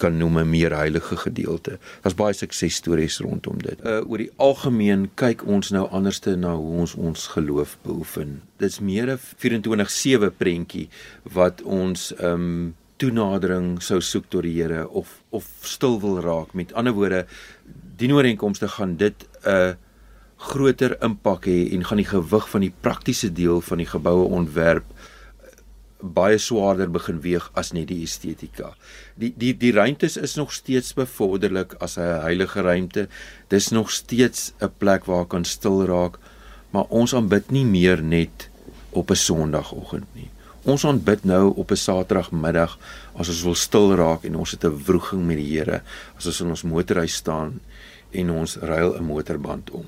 kan 0.02 0.16
noem 0.16 0.38
'n 0.38 0.50
meer 0.50 0.74
heilige 0.74 1.16
gedeelte. 1.16 1.78
Daar's 2.02 2.18
baie 2.18 2.34
suksesstories 2.34 3.18
rondom 3.18 3.62
dit. 3.62 3.78
Uh 3.84 4.10
oor 4.10 4.18
die 4.18 4.32
algemeen 4.36 5.10
kyk 5.14 5.46
ons 5.46 5.70
nou 5.70 5.86
anderste 5.98 6.36
na 6.36 6.54
hoe 6.58 6.72
ons 6.82 6.94
ons 6.94 7.26
geloof 7.36 7.76
beoefen. 7.86 8.42
Dit's 8.56 8.80
meer 8.80 9.06
'n 9.14 9.18
24/7 9.44 10.30
prentjie 10.42 10.88
wat 11.22 11.62
ons 11.62 12.12
um 12.18 12.74
toenadering 13.02 13.80
sou 13.82 14.00
soek 14.00 14.28
tot 14.30 14.46
die 14.46 14.54
Here 14.56 14.86
of 14.88 15.18
of 15.30 15.48
stil 15.66 15.98
wil 16.02 16.20
raak. 16.24 16.54
Met 16.54 16.74
ander 16.78 16.94
woorde, 16.96 17.24
die 17.98 18.12
ooreenkomste 18.14 18.68
gaan 18.68 18.96
dit 18.96 19.26
'n 19.44 19.48
uh, 19.48 19.72
groter 20.36 20.96
impak 21.02 21.46
hê 21.46 21.70
en 21.74 21.84
gaan 21.84 22.02
die 22.02 22.12
gewig 22.12 22.48
van 22.50 22.60
die 22.60 22.74
praktiese 22.80 23.32
deel 23.32 23.60
van 23.60 23.78
die 23.78 23.86
geboue 23.86 24.26
ontwerp 24.26 24.86
baie 26.02 26.38
swaarder 26.38 26.90
begin 26.90 27.20
weeg 27.22 27.48
as 27.58 27.72
net 27.72 27.88
die 27.88 28.02
estetika. 28.02 28.72
Die 29.14 29.32
die 29.38 29.52
die 29.54 29.72
ruimtes 29.72 30.18
is 30.18 30.34
nog 30.36 30.52
steeds 30.52 30.94
bevorderlik 30.98 31.74
as 31.80 31.96
'n 31.96 32.22
heilige 32.26 32.60
ruimte. 32.60 33.08
Dis 33.48 33.70
nog 33.70 33.90
steeds 33.90 34.52
'n 34.60 34.70
plek 34.78 35.04
waar 35.04 35.26
kan 35.26 35.44
stil 35.44 35.86
raak, 35.86 36.18
maar 36.70 36.86
ons 36.88 37.14
aanbid 37.14 37.50
nie 37.50 37.64
meer 37.64 38.02
net 38.02 38.50
op 38.90 39.10
'n 39.10 39.16
Sondagoggend 39.16 40.06
nie. 40.14 40.30
Ons 40.62 40.84
aanbid 40.86 41.24
nou 41.26 41.54
op 41.58 41.70
'n 41.70 41.76
Saterdagmiddag 41.76 42.78
as 43.18 43.28
ons 43.28 43.42
wil 43.42 43.54
stil 43.54 43.94
raak 43.94 44.24
en 44.24 44.36
ons 44.36 44.50
het 44.50 44.64
'n 44.64 44.82
wroging 44.86 45.26
met 45.26 45.36
die 45.36 45.58
Here, 45.58 45.82
as 46.16 46.26
ons 46.26 46.40
in 46.40 46.48
ons 46.48 46.62
motorhuis 46.62 47.14
staan 47.14 47.60
en 48.10 48.30
ons 48.30 48.56
ruil 48.56 48.96
'n 48.96 49.04
motorband 49.04 49.70
om. 49.70 49.86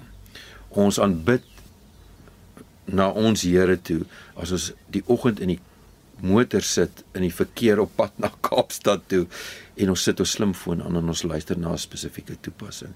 Ons 0.69 0.99
aanbid 1.01 1.43
na 2.85 3.09
ons 3.11 3.43
Here 3.43 3.83
toe 3.83 4.05
as 4.35 4.51
ons 4.51 4.73
die 4.91 5.03
oggend 5.07 5.41
in 5.41 5.49
die 5.49 5.61
motor 6.21 6.63
sit 6.63 7.05
in 7.15 7.23
die 7.23 7.35
verkeer 7.35 7.81
op 7.81 7.91
pad 7.97 8.13
na 8.17 8.31
Kaapstad 8.41 9.01
toe 9.07 9.27
en 9.77 9.89
ons 9.89 10.03
sit 10.03 10.21
ons 10.21 10.31
slimfoon 10.31 10.83
aan 10.83 10.97
en 10.97 11.09
ons 11.09 11.23
luister 11.23 11.59
na 11.59 11.73
'n 11.73 11.79
spesifieke 11.79 12.37
toepassing. 12.41 12.95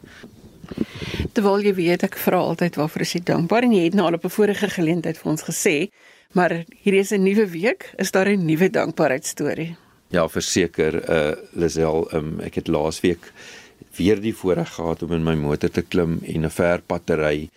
Terwyl 1.32 1.62
jy 1.64 1.74
weet 1.74 2.02
ek 2.02 2.16
vra 2.16 2.38
altyd 2.38 2.76
waarvoor 2.76 3.00
is 3.00 3.12
jy 3.12 3.20
dankbaar 3.20 3.62
en 3.62 3.72
jy 3.72 3.84
het 3.84 3.94
nou 3.94 4.06
al 4.06 4.14
op 4.14 4.24
'n 4.24 4.36
vorige 4.36 4.68
geleentheid 4.68 5.18
vir 5.18 5.30
ons 5.30 5.42
gesê, 5.42 5.90
maar 6.32 6.64
hierdie 6.82 7.00
is 7.00 7.12
'n 7.12 7.22
nuwe 7.22 7.46
week, 7.46 7.92
is 7.96 8.10
daar 8.10 8.28
'n 8.28 8.44
nuwe 8.44 8.70
dankbaarheidstorie? 8.70 9.76
Ja, 10.08 10.28
verseker, 10.28 11.10
uh 11.10 11.36
Lisel, 11.52 12.08
um, 12.14 12.40
ek 12.40 12.54
het 12.54 12.68
laasweek 12.68 13.32
weer 13.96 14.20
die 14.20 14.34
voorreg 14.34 14.74
gehad 14.74 15.02
om 15.02 15.12
in 15.12 15.24
my 15.24 15.34
motor 15.34 15.70
te 15.70 15.82
klim 15.82 16.20
en 16.24 16.44
'n 16.44 16.50
ver 16.50 16.80
pad 16.80 17.06
te 17.06 17.14
ry 17.14 17.50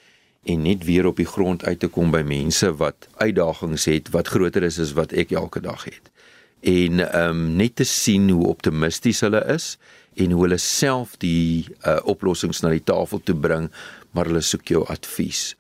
en 0.43 0.61
net 0.61 0.83
weer 0.83 1.05
op 1.05 1.15
die 1.15 1.25
grond 1.25 1.65
uit 1.65 1.79
te 1.79 1.87
kom 1.87 2.11
by 2.11 2.21
mense 2.25 2.75
wat 2.75 3.07
uitdagings 3.17 3.85
het 3.85 4.09
wat 4.09 4.27
groter 4.27 4.63
is 4.63 4.79
as 4.79 4.93
wat 4.97 5.13
ek 5.13 5.31
elke 5.31 5.61
dag 5.61 5.83
het. 5.83 6.11
En 6.61 6.99
ehm 6.99 7.29
um, 7.29 7.55
net 7.55 7.75
te 7.75 7.83
sien 7.83 8.29
hoe 8.29 8.47
optimisties 8.47 9.21
hulle 9.21 9.43
is 9.53 9.77
en 10.13 10.31
hoe 10.31 10.43
hulle 10.43 10.57
self 10.57 11.15
die 11.17 11.65
uh, 11.85 11.99
oplossings 12.03 12.61
na 12.61 12.69
die 12.69 12.83
tafel 12.83 13.21
toe 13.23 13.35
bring, 13.35 13.69
maar 14.11 14.25
hulle 14.25 14.41
soek 14.41 14.67
jou 14.67 14.85
advies. 14.87 15.55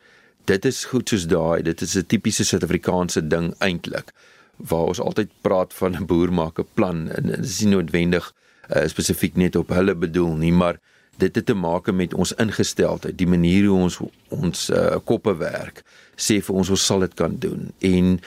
Dit 0.45 0.65
is 0.65 0.85
goed 0.85 1.09
soos 1.09 1.27
daai, 1.27 1.61
dit 1.61 1.81
is 1.81 1.95
'n 1.95 2.05
tipiese 2.05 2.43
Suid-Afrikaanse 2.43 3.27
ding 3.27 3.53
eintlik 3.59 4.13
waar 4.57 4.87
ons 4.93 4.99
altyd 4.99 5.29
praat 5.41 5.73
van 5.73 5.95
'n 5.95 6.05
boer 6.05 6.33
maak 6.33 6.59
'n 6.59 6.67
plan 6.73 7.09
en 7.09 7.25
dit 7.25 7.45
is 7.45 7.59
nie 7.59 7.75
noodwendig 7.75 8.33
uh, 8.75 8.87
spesifiek 8.87 9.35
net 9.35 9.55
op 9.55 9.69
hulle 9.69 9.95
bedoel 9.95 10.35
nie, 10.35 10.53
maar 10.53 10.79
dit 11.17 11.35
het 11.35 11.45
te 11.45 11.53
maak 11.53 11.91
met 11.91 12.13
ons 12.13 12.33
ingesteldheid, 12.33 13.17
die 13.17 13.27
manier 13.27 13.65
hoe 13.65 13.79
ons 13.79 13.99
ons 14.29 14.69
uh, 14.69 14.95
koppe 15.03 15.35
werk, 15.37 15.83
sê 16.15 16.41
vir 16.41 16.55
ons 16.55 16.69
ons 16.69 16.85
sal 16.85 16.99
dit 16.99 17.13
kan 17.13 17.35
doen. 17.39 17.73
En 17.79 18.19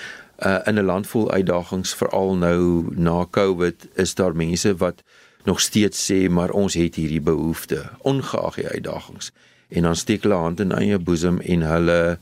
uh, 0.47 0.59
in 0.65 0.79
'n 0.79 0.85
land 0.85 1.07
vol 1.07 1.31
uitdagings 1.31 1.95
veral 1.95 2.37
nou 2.37 2.87
na 2.97 3.27
Covid 3.31 3.89
is 3.95 4.15
daar 4.15 4.37
mense 4.37 4.77
wat 4.77 5.03
nog 5.45 5.61
steeds 5.61 6.11
sê 6.11 6.31
maar 6.31 6.51
ons 6.51 6.75
het 6.75 6.95
hierdie 6.95 7.21
behoefte 7.21 7.91
ongeag 8.03 8.55
die 8.55 8.69
uitdagings 8.69 9.33
en 9.69 9.83
dan 9.83 9.97
steek 9.97 10.23
hulle 10.23 10.41
hand 10.41 10.61
in 10.61 10.73
eie 10.73 10.99
boesem 10.99 11.41
en 11.41 11.63
hulle 11.63 12.19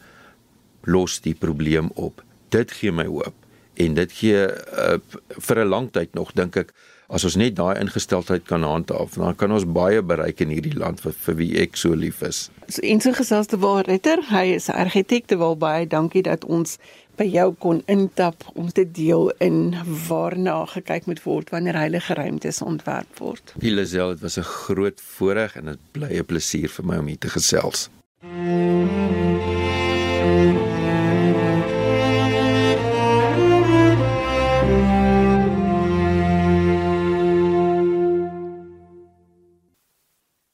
los 0.83 1.21
die 1.21 1.35
probleem 1.35 1.91
op. 1.95 2.23
Dit 2.49 2.73
gee 2.73 2.93
my 2.93 3.07
hoop 3.07 3.35
en 3.75 3.95
dit 3.95 4.13
gee 4.13 4.47
uh, 4.47 4.99
vir 5.29 5.59
'n 5.65 5.69
lang 5.69 5.91
tyd 5.93 6.15
nog 6.15 6.33
dink 6.33 6.57
ek 6.57 6.75
as 7.13 7.25
ons 7.29 7.37
net 7.37 7.57
daai 7.59 7.77
ingesteldheid 7.81 8.47
kan 8.49 8.65
handhaaf, 8.65 9.19
dan 9.21 9.37
kan 9.37 9.53
ons 9.53 9.67
baie 9.69 10.01
bereik 10.03 10.41
in 10.41 10.49
hierdie 10.49 10.77
land 10.79 11.01
vir, 11.05 11.13
vir 11.13 11.37
wie 11.37 11.51
ek 11.61 11.77
so 11.77 11.93
lief 11.93 12.23
is. 12.25 12.47
So 12.69 12.81
en 12.89 13.01
so 13.05 13.13
gesels 13.13 13.51
te 13.53 13.59
waar 13.61 13.85
Ritter, 13.85 14.23
hy 14.31 14.55
is 14.57 14.71
argitek 14.73 15.29
te 15.29 15.37
wel 15.37 15.59
baie 15.61 15.87
dankie 15.87 16.23
dat 16.23 16.45
ons 16.45 16.79
by 17.23 17.29
jou 17.31 17.53
kon 17.63 17.83
intap 17.93 18.43
om 18.59 18.71
te 18.75 18.83
deel 18.83 19.31
in 19.45 19.77
waarna 20.09 20.65
gekyk 20.73 21.07
moet 21.07 21.23
word 21.23 21.53
wanneer 21.55 21.79
heilige 21.79 22.17
ruimtes 22.19 22.63
ontwerp 22.67 23.23
word. 23.23 23.55
Elisel, 23.63 24.17
dit 24.17 24.23
was 24.27 24.39
'n 24.39 24.49
groot 24.67 25.01
voorreg 25.01 25.57
en 25.57 25.65
dit 25.65 25.83
bly 25.93 26.19
'n 26.19 26.25
plesier 26.27 26.69
vir 26.69 26.85
my 26.85 26.97
om 26.99 27.07
hier 27.07 27.19
te 27.19 27.29
gesels. 27.29 27.91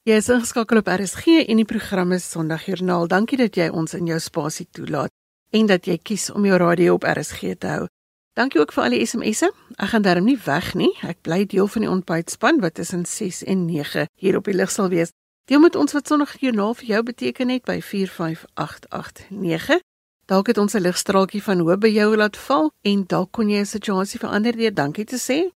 Jy 0.03 0.15
is 0.15 0.29
ingeskakel 0.29 0.77
op 0.77 0.87
RSG 0.87 1.25
en 1.47 1.55
die 1.55 1.65
program 1.65 2.11
is 2.11 2.31
Sondagjoernaal. 2.31 3.07
Dankie 3.07 3.37
dat 3.37 3.55
jy 3.55 3.69
ons 3.69 3.93
in 3.93 4.05
jou 4.05 4.19
spasie 4.19 4.67
toelaat 4.71 5.18
en 5.49 5.65
dat 5.65 5.85
jy 5.85 5.97
kies 5.97 6.29
om 6.31 6.45
jou 6.45 6.57
radio 6.57 6.93
op 6.93 7.03
RSG 7.03 7.57
te 7.59 7.67
hou. 7.67 7.87
Dankie 8.33 8.61
ook 8.61 8.71
vir 8.71 8.83
al 8.83 8.95
die 8.95 9.05
SMS'e. 9.05 9.51
Ek 9.77 9.91
gaan 9.91 10.05
darm 10.05 10.25
nie 10.25 10.37
weg 10.45 10.73
nie. 10.73 10.93
Ek 11.03 11.21
bly 11.21 11.43
deel 11.45 11.67
van 11.67 11.81
die 11.81 11.91
ontbytspan 11.91 12.61
wat 12.63 12.79
tussen 12.79 13.05
6 13.05 13.43
en 13.43 13.65
9 13.65 14.07
hier 14.15 14.37
op 14.37 14.47
die 14.47 14.55
lig 14.55 14.71
sal 14.71 14.89
wees. 14.89 15.11
Deel 15.49 15.59
met 15.59 15.75
ons 15.75 15.93
wat 15.93 16.07
Sondagjoernaal 16.07 16.73
vir 16.73 16.85
jou 16.85 17.03
beteken 17.03 17.49
het 17.49 17.65
by 17.65 17.81
45889. 17.81 19.81
Dalk 20.29 20.47
het 20.47 20.57
ons 20.57 20.75
'n 20.75 20.81
ligstraaltjie 20.81 21.43
van 21.43 21.59
hoop 21.59 21.81
by 21.81 21.89
jou 21.89 22.15
laat 22.15 22.37
val 22.37 22.71
en 22.81 23.03
dalk 23.07 23.31
kon 23.31 23.49
jy 23.49 23.59
'n 23.59 23.65
situasie 23.65 24.19
verander 24.19 24.55
deur 24.55 24.73
dankie 24.73 25.05
te 25.05 25.17
sê 25.17 25.49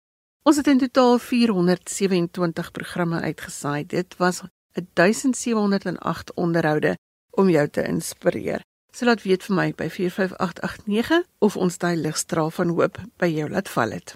Ons 0.41 0.57
het 0.57 0.67
in 0.67 0.79
totaal 0.81 1.19
427 1.21 2.71
programme 2.71 3.19
uitgesaai. 3.21 3.85
Dit 3.85 4.17
was 4.17 4.41
1708 4.93 6.33
onderhoude 6.33 6.97
om 7.29 7.49
jou 7.49 7.67
te 7.69 7.83
inspireer. 7.85 8.63
So 8.91 9.05
laat 9.07 9.23
weet 9.23 9.45
vir 9.47 9.55
my 9.55 9.69
by 9.71 9.87
45889 9.87 11.23
of 11.39 11.55
ons 11.55 11.77
daai 11.79 11.95
ligstraal 11.95 12.51
van 12.51 12.73
hoop 12.75 12.99
by 13.23 13.29
jou 13.31 13.47
laat 13.49 13.71
val 13.71 13.95
het. 13.95 14.15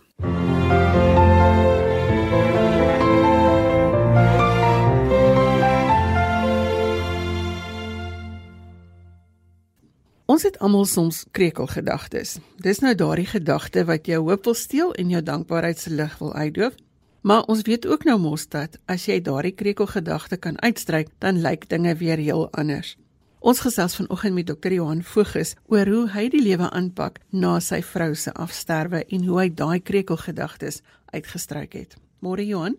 Ons 10.25 10.43
het 10.43 10.57
almal 10.59 10.83
soms 10.89 11.21
krekelgedagtes. 11.31 12.39
Dis 12.59 12.81
nou 12.83 12.95
daardie 12.97 13.29
gedagte 13.29 13.85
wat 13.88 14.09
jou 14.09 14.19
hoop 14.25 14.49
wil 14.49 14.57
steel 14.59 14.91
en 14.99 15.13
jou 15.13 15.21
dankbaarheid 15.23 15.79
se 15.79 15.93
lig 15.93 16.17
wil 16.19 16.33
uitdoof. 16.33 16.75
Maar 17.21 17.47
ons 17.47 17.61
weet 17.63 17.88
ook 17.88 18.03
nou 18.03 18.19
mos 18.19 18.47
dat 18.51 18.75
as 18.91 19.07
jy 19.07 19.21
daardie 19.21 19.55
krekelgedagte 19.55 20.38
kan 20.38 20.59
uitstryk, 20.61 21.07
dan 21.23 21.39
lyk 21.41 21.69
dinge 21.69 21.95
weer 21.95 22.17
heel 22.17 22.49
anders. 22.51 22.97
Ons 23.45 23.60
gesels 23.62 23.93
vanoggend 23.93 24.34
met 24.34 24.47
Dr. 24.49 24.73
Johan 24.73 25.03
Voges 25.05 25.51
oor 25.69 25.86
hoe 25.86 26.05
hy 26.15 26.23
die 26.34 26.39
lewe 26.41 26.65
aanpak 26.73 27.19
na 27.29 27.60
sy 27.62 27.77
vrou 27.86 28.15
se 28.17 28.31
afsterwe 28.41 29.03
en 29.13 29.27
hoe 29.27 29.38
hy 29.38 29.45
daai 29.60 29.84
krekelgedagtes 29.86 30.79
uitgestryk 31.13 31.77
het. 31.77 31.93
Môre 32.25 32.41
Johan. 32.41 32.73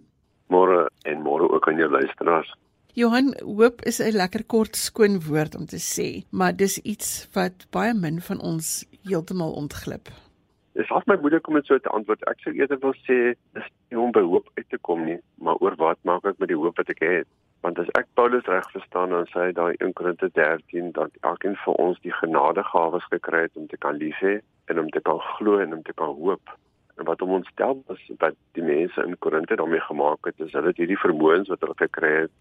Môre 0.50 0.88
en 1.06 1.22
môre 1.22 1.46
ook 1.54 1.68
aan 1.70 1.78
jou 1.78 1.86
luisteraars. 1.92 2.50
Johan, 2.98 3.30
hoop 3.44 3.86
is 3.86 4.00
'n 4.02 4.18
lekker 4.18 4.42
kort 4.44 4.74
skoon 4.74 5.22
woord 5.28 5.54
om 5.54 5.66
te 5.66 5.78
sê, 5.78 6.26
maar 6.32 6.56
dis 6.56 6.78
iets 6.82 7.28
wat 7.34 7.70
baie 7.70 7.94
min 7.94 8.20
van 8.20 8.40
ons 8.40 8.84
heeltemal 9.06 9.52
ontglip. 9.52 10.10
Dis 10.74 10.90
af 10.90 11.06
my 11.06 11.16
moeder 11.20 11.40
kom 11.40 11.54
dit 11.54 11.66
so 11.66 11.78
te 11.78 11.88
antwoord. 11.88 12.26
Ek 12.26 12.40
sou 12.40 12.52
eerder 12.52 12.78
wil 12.80 12.94
sê 13.06 13.36
dis 13.54 13.70
nie 13.90 14.00
om 14.00 14.10
by 14.10 14.20
hoop 14.20 14.50
uit 14.54 14.68
te 14.68 14.78
kom 14.78 15.04
nie, 15.04 15.18
maar 15.38 15.56
oor 15.60 15.76
wat 15.76 15.98
maak 16.02 16.24
ek 16.24 16.38
met 16.38 16.48
die 16.48 16.58
hoop 16.58 16.76
wat 16.76 16.88
ek 16.88 16.98
het? 16.98 17.26
Want 17.64 17.78
as 17.78 17.88
ek 17.98 18.06
Paulus 18.14 18.46
reg 18.50 18.68
verstaan 18.70 19.14
dan 19.14 19.26
sê 19.32 19.48
hy 19.48 19.54
daai 19.56 19.74
1 19.78 19.94
Korinte 19.98 20.28
13 20.38 20.92
dat 20.98 21.16
elkeen 21.30 21.56
vir 21.64 21.80
ons 21.86 21.98
die 22.04 22.14
genadegawes 22.20 23.06
gekry 23.14 23.46
het 23.46 23.56
om 23.56 23.66
te 23.70 23.80
kan 23.80 23.98
lief 24.02 24.20
hê 24.24 24.38
en 24.70 24.82
om 24.82 24.90
te 24.90 25.00
kan 25.00 25.20
glo 25.36 25.58
en 25.62 25.74
om 25.74 25.82
te 25.82 25.94
kan 25.94 26.14
hoop. 26.20 26.52
En 26.96 27.08
wat 27.08 27.22
om 27.22 27.34
ons 27.38 27.48
stel 27.52 27.82
was 27.86 28.04
dat 28.22 28.36
die 28.58 28.64
mense 28.64 29.02
in 29.02 29.18
Korinte 29.18 29.56
daarmee 29.56 29.80
gemaak 29.88 30.28
het, 30.28 30.40
is 30.40 30.52
hulle 30.52 30.72
het 30.72 30.80
hierdie 30.80 31.00
vermoëns 31.00 31.50
wat 31.52 31.64
hulle 31.64 31.76
gekry 31.82 32.12
het 32.22 32.32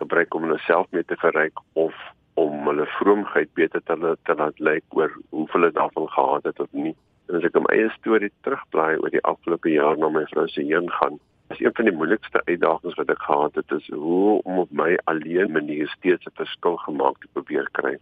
gebruik 0.00 0.34
om 0.34 0.48
hulle 0.48 0.58
self 0.66 0.90
mee 0.90 1.04
te 1.04 1.16
verryk 1.20 1.62
of 1.72 1.96
om 2.40 2.66
hulle 2.68 2.86
vroomheid 2.98 3.50
beter 3.54 3.82
te 3.88 3.96
laat 3.96 4.20
te 4.28 4.34
laat 4.34 4.58
lyk 4.58 4.84
oor 4.98 5.12
hoeveel 5.30 5.60
hulle 5.60 5.72
daarvan 5.78 6.08
gehad 6.08 6.48
het 6.48 6.60
of 6.60 6.70
nie. 6.72 6.94
En 7.28 7.38
as 7.38 7.46
ek 7.48 7.58
my 7.60 7.74
eie 7.76 7.90
storie 7.98 8.32
terugblaai 8.46 8.96
oor 8.98 9.12
die 9.12 9.24
afgelope 9.32 9.72
jaar 9.72 9.98
na 10.00 10.08
my 10.12 10.24
vrou 10.32 10.48
se 10.48 10.64
heen 10.64 10.90
gaan, 10.98 11.20
is 11.52 11.60
een 11.60 11.74
van 11.74 11.88
die 11.90 11.94
moeilikste 11.96 12.42
uitdagings 12.44 12.98
wat 13.00 13.12
ek 13.14 13.22
gehad 13.26 13.60
het 13.60 13.76
is 13.78 13.88
hoe 13.90 14.40
om 14.42 14.58
op 14.64 14.72
my 14.82 14.96
alleen 15.12 15.52
manier 15.52 15.88
steeds 15.96 16.26
'n 16.26 16.40
verskil 16.40 16.76
gemaak 16.86 17.20
te 17.20 17.28
probeer 17.32 17.68
kry. 17.78 17.94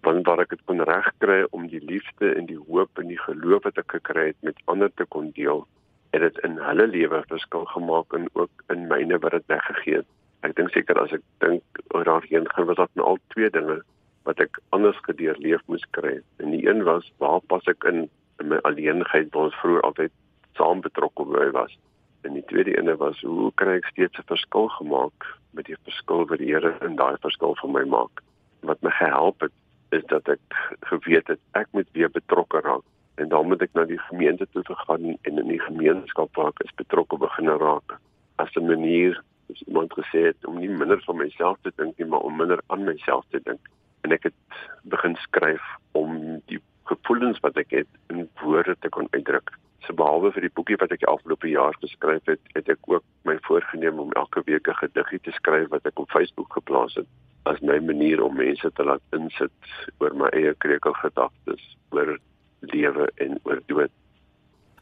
Want 0.00 0.26
waar 0.26 0.40
ek 0.40 0.54
dit 0.54 0.64
kon 0.64 0.84
regkry 0.92 1.46
om 1.50 1.68
die 1.68 1.84
liefde 1.84 2.34
en 2.34 2.46
die 2.46 2.60
hoop 2.68 2.98
en 2.98 3.08
die 3.08 3.20
geloof 3.26 3.62
wat 3.62 3.78
ek 3.78 3.92
gekry 3.98 4.26
het 4.26 4.40
met 4.40 4.62
ander 4.64 4.90
te 4.94 5.04
kon 5.04 5.30
deel, 5.30 5.66
het 6.10 6.20
dit 6.20 6.38
in 6.44 6.56
hulle 6.56 6.86
lewe 6.86 7.22
verskil 7.28 7.64
gemaak 7.64 8.12
en 8.12 8.28
ook 8.32 8.50
in 8.68 8.86
myne 8.86 9.18
wat 9.18 9.32
dit 9.32 9.46
weggegee 9.46 9.96
het 9.96 10.06
ek 10.46 10.56
dink 10.56 10.72
seker 10.72 10.98
as 11.00 11.12
ek 11.16 11.24
dink 11.44 11.82
oor 11.94 12.06
daarheen 12.08 12.48
gaan 12.54 12.68
was 12.70 12.80
dit 12.80 12.96
nou 12.98 13.06
al 13.12 13.18
twee 13.34 13.50
dinge 13.52 13.80
wat 14.28 14.40
ek 14.44 14.60
anders 14.76 14.98
gedeur 15.04 15.36
leef 15.40 15.62
moes 15.68 15.84
kry. 15.96 16.18
En 16.40 16.52
die 16.54 16.64
een 16.68 16.82
was 16.88 17.08
waar 17.22 17.40
pas 17.52 17.66
ek 17.72 17.84
in 17.88 18.08
in 18.40 18.48
my 18.48 18.56
alleenheid 18.64 19.28
waar 19.34 19.50
ons 19.50 19.58
vroeër 19.60 19.84
altyd 19.88 20.12
saam 20.56 20.80
betrokke 20.84 21.26
by 21.28 21.50
was. 21.56 21.74
En 22.22 22.32
die 22.32 22.44
tweede 22.44 22.76
ene 22.78 22.96
was 22.96 23.20
hoe 23.20 23.52
kan 23.54 23.68
ek 23.68 23.86
steeds 23.92 24.18
'n 24.18 24.28
verskil 24.32 24.68
gemaak 24.68 25.26
met 25.50 25.66
die 25.66 25.76
verskil 25.82 26.26
wat 26.26 26.38
die 26.38 26.52
Here 26.52 26.76
in 26.80 26.96
daai 26.96 27.16
verskil 27.20 27.54
vir 27.60 27.70
my 27.70 27.84
maak. 27.84 28.22
Wat 28.60 28.82
my 28.82 28.90
gehelp 28.90 29.40
het 29.40 29.52
is 29.90 30.04
dat 30.06 30.28
ek 30.28 30.40
geweet 30.80 31.26
het 31.26 31.40
ek 31.52 31.66
moet 31.72 31.88
weer 31.92 32.10
betrokke 32.10 32.60
raak 32.60 32.84
en 33.14 33.28
dan 33.28 33.46
moet 33.46 33.62
ek 33.62 33.74
na 33.74 33.84
die 33.84 33.98
gemeente 33.98 34.46
toe 34.52 34.62
gaan 34.86 35.04
en 35.04 35.38
in 35.38 35.48
die 35.48 35.60
gemeenskap 35.60 36.36
waar 36.36 36.52
ek 36.52 36.62
is 36.64 36.78
betrokke 36.82 37.18
begin 37.18 37.48
raak 37.48 37.98
as 38.36 38.54
'n 38.56 38.66
manier 38.66 39.22
soos 39.46 39.62
iemand 39.66 39.92
gesê 39.92 40.22
het 40.30 40.46
om 40.46 40.58
nie 40.58 40.68
minder 40.68 41.02
van 41.06 41.16
myself 41.16 41.58
te 41.62 41.72
dink 41.76 41.98
nie 41.98 42.06
maar 42.06 42.20
om 42.20 42.36
minder 42.36 42.60
aan 42.66 42.84
myself 42.84 43.24
te 43.30 43.40
dink 43.44 43.60
en 44.00 44.12
ek 44.12 44.22
het 44.22 44.60
begin 44.82 45.16
skryf 45.16 45.62
om 45.92 46.40
die 46.46 46.60
gevoelens 46.84 47.40
wat 47.40 47.56
ek 47.56 47.70
het 47.70 47.90
in 48.08 48.28
woorde 48.42 48.76
te 48.80 48.88
kon 48.88 49.08
uitdruk. 49.10 49.52
So 49.86 49.94
behalwe 49.96 50.32
vir 50.32 50.42
die 50.42 50.54
boekie 50.54 50.76
wat 50.80 50.92
ek 50.92 51.06
afgelope 51.08 51.48
jaar 51.48 51.76
geskryf 51.80 52.26
het, 52.28 52.40
het 52.54 52.68
ek 52.68 52.78
ook 52.86 53.04
my 53.24 53.38
voorgenem 53.46 53.98
om 53.98 54.12
elke 54.12 54.42
week 54.44 54.68
'n 54.68 54.80
gediggie 54.82 55.20
te 55.20 55.32
skryf 55.32 55.68
wat 55.68 55.86
ek 55.86 55.98
op 55.98 56.10
Facebook 56.10 56.52
geplaas 56.52 56.94
het 56.94 57.06
as 57.44 57.60
my 57.60 57.78
manier 57.78 58.22
om 58.22 58.36
mense 58.36 58.70
te 58.76 58.84
laat 58.84 59.02
insit 59.16 59.52
oor 59.98 60.14
my 60.14 60.28
eie 60.36 60.54
krekelgedagtes 60.54 61.62
oor 61.90 62.18
lewe 62.60 63.08
en 63.16 63.38
oor 63.44 63.62
dood. 63.66 63.90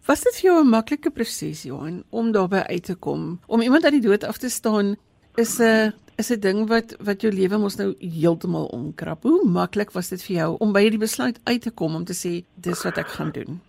Was 0.08 0.24
dit 0.24 0.34
vir 0.40 0.50
jou 0.50 0.64
'n 0.64 0.70
maklike 0.70 1.11
proses 1.11 1.62
Johan 1.62 2.02
om 2.11 2.32
daarbey 2.32 2.62
uit 2.62 2.84
te 2.84 2.94
kom? 2.94 3.40
Om 3.46 3.61
iemand 3.61 3.84
uit 3.84 3.92
die 3.92 4.08
dood 4.08 4.24
af 4.24 4.38
te 4.38 4.48
staan 4.48 4.96
is 5.37 5.61
'n 5.61 5.92
is 6.16 6.30
'n 6.30 6.40
ding 6.40 6.68
wat 6.68 6.96
wat 6.98 7.20
jou 7.20 7.32
lewe 7.32 7.58
mos 7.58 7.76
nou 7.76 7.94
heeltemal 7.98 8.66
omkrap. 8.66 9.22
Hoe 9.22 9.48
maklik 9.48 9.90
was 9.90 10.08
dit 10.08 10.22
vir 10.22 10.37
jou 10.37 10.56
om 10.58 10.72
by 10.72 10.80
hierdie 10.80 10.98
besluit 11.06 11.40
uit 11.44 11.62
te 11.62 11.70
kom 11.70 11.94
om 11.94 12.04
te 12.04 12.14
sê 12.14 12.44
dis 12.54 12.82
wat 12.82 12.98
ek 12.98 13.08
gaan 13.08 13.30
doen? 13.30 13.61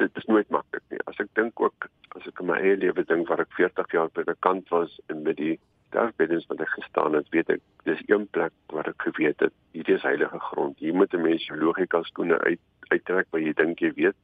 Dit 0.00 0.16
is 0.16 0.24
nooit 0.24 0.48
maklik 0.50 0.82
nie. 0.88 1.00
As 1.10 1.18
ek 1.20 1.28
dink 1.38 1.60
ook 1.60 1.88
as 2.16 2.26
ek 2.28 2.40
in 2.40 2.48
my 2.50 2.58
eie 2.60 2.76
lewe 2.76 3.04
dink 3.08 3.28
waar 3.28 3.40
ek 3.44 3.52
40 3.56 3.92
jaar 3.92 4.10
by 4.16 4.24
die 4.28 4.38
kant 4.44 4.68
was 4.72 4.98
en 5.12 5.22
met 5.26 5.36
die 5.36 5.58
sterfbeddens 5.88 6.46
wat 6.48 6.60
ek 6.64 6.74
gestaan 6.76 7.16
het, 7.16 7.28
weet 7.32 7.50
ek 7.52 7.62
dis 7.88 8.00
een 8.08 8.26
plek 8.36 8.52
waar 8.72 8.88
ek 8.88 9.06
geweet 9.08 9.40
het 9.44 9.54
hierdie 9.76 9.96
is 9.98 10.06
heilige 10.06 10.40
grond. 10.48 10.78
Hier 10.78 10.94
moet 10.94 11.14
'n 11.14 11.22
mens 11.22 11.46
jou 11.46 11.58
logika 11.58 12.02
skoene 12.02 12.38
uit 12.48 12.60
uittrek 12.92 13.28
wat 13.30 13.42
jy 13.42 13.52
dink 13.56 13.80
jy 13.80 13.92
weet 13.96 14.16